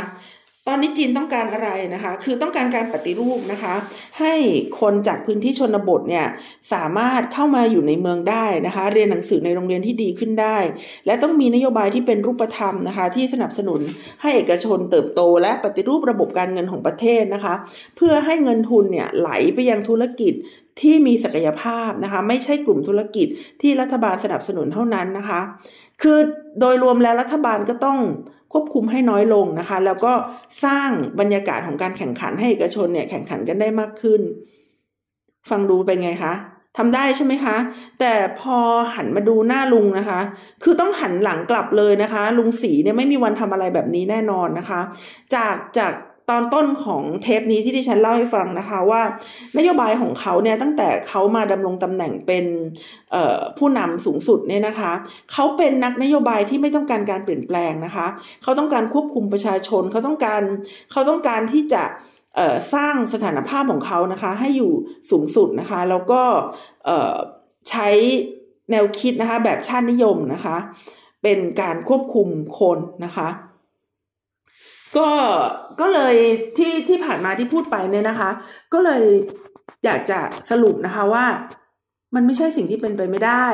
[0.67, 3.75] ตอนนี้จีนต้องการอะไรนะคะ คือต้องการการปฏิรูปนะคะ
[4.19, 4.33] ให้
[4.79, 6.25] คนจากพื้นที่ชนบทเนี่ย
[6.73, 10.57] สามารถเข้ามาอยู่ในเมืองได้นะคะ เรียนหนังสือในโรงเรียนที่ดีขึ้นได้
[11.05, 13.81] และต้องมีนโยบายที่เป็นรูปธรรมนะคะ ที่สนับสนุน
[14.21, 17.53] ให้เอกชนเติบโต และปฏิรูประบบการเงินของประเทศนะคะ
[17.97, 20.33] เพื่อให้เงินทุนเนี่ยไหลไปยังธุรกิจ
[20.81, 23.27] ที่มีศักยภาพนะคะ ไม่ใช่กลุ่มธุรกิจ
[23.61, 25.41] ที่รัฐบาลสนับสนุนเท่านั้นนะคะ
[26.01, 26.17] คือ
[26.59, 27.99] โดยรวมแล้วรัฐบาลก็ต้อง
[28.53, 30.13] ควบคุมให้น้อยลงนะคะ แล้วก็
[30.65, 30.89] สร้าง
[31.19, 34.21] บรรยากาศของการแข่งขันให้เอกชนเนี่ยแข่งขันกันได้มากขึ้น
[35.49, 36.33] ฟังดูเป็นไงคะ
[36.77, 37.55] ทำได้ใช่ไหมคะ
[37.99, 38.57] แต่พอ
[38.95, 40.19] หันมาดูหน้าลุงนะคะ
[40.63, 44.81] คือต้องหันหลังกลับเลยนะคะ ลุงสีเนี่ยไม่มีวันทำอะไรแบบนี้แน่นอนนะคะ
[45.35, 45.93] จากจาก
[46.29, 49.01] ตอนต้นของเทปนี้ที่ดิฉันเล่าให้ฟังนะคะว่า
[49.57, 52.45] นโยบายของเขาเนี่ยตั้งแต่เขามาดำรงตำแหน่งเป็น
[53.57, 54.91] ผู้นำสูงสุดเนี่ยนะคะ
[55.31, 58.07] เขาเป็นนักนโยบายที่ไม่ต้องการการเปลี่ยนแปลงนะคะ
[58.43, 60.41] เขาต้องการควบคุมประชาชนเขาต้องการ
[60.91, 61.83] เขาต้องการที่จะ
[62.73, 64.71] สร้างสถานภาพของเขานะคะให้อยู่
[65.11, 66.21] สูงสุดนะคะแล้วก็
[67.69, 67.89] ใช้
[68.71, 70.57] แนวคิดนะคะแบบชาตินิยมนะคะ
[71.23, 72.27] เป็นการควบคุม
[72.59, 73.29] คนนะคะ
[74.97, 75.09] ก็
[75.79, 76.15] ก็เลย
[76.57, 78.29] ที่ที่ผ่านมาที่พูดไปเนี่ยนะคะ
[78.73, 79.03] ก็เลย
[79.85, 81.25] อยากจะสรุปนะคะว่า
[82.15, 83.47] มันไม่ใช่สิ่งที่เป็นไปไม่ได้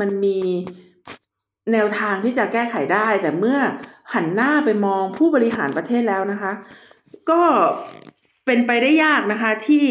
[0.00, 0.38] มันมี
[1.72, 3.58] แนวทางที่จะแก้ไขได้ แต่เมื่อ
[4.14, 6.52] หันหน้าไปมองผู้บริหารประเทศแล้วนะคะ
[7.30, 7.40] ก็
[8.46, 9.84] เป็นไปได้ยากนะคะ ที่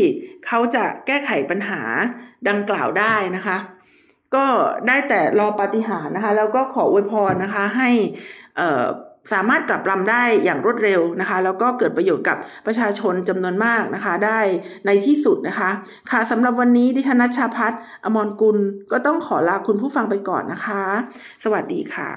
[0.45, 1.81] เขาจะแก้ไขปัญหา
[2.49, 3.57] ดังกล่าวได้นะคะ
[4.35, 4.45] ก็
[4.87, 7.89] ได้แต่รอปฏิหารนะคะ แล้วก็ขออวยพรนะคะ ให้
[9.33, 14.39] สามารถกลับลำได้อย่างรวดเร็วนะคะ แล้วก็เกิดประโยชน์กับประชาชนจำนวนมากนะคะ ได้
[14.85, 15.69] ในที่สุดนะคะ
[16.11, 18.57] ค่ะสำหรับวันนี้ดิฉันนัชาพัฒนอมรกุล
[18.91, 20.83] ก็ต้องขอลาคุณผู้ฟังไปก่อนนะคะ
[21.43, 22.11] สวัสดีค่ะ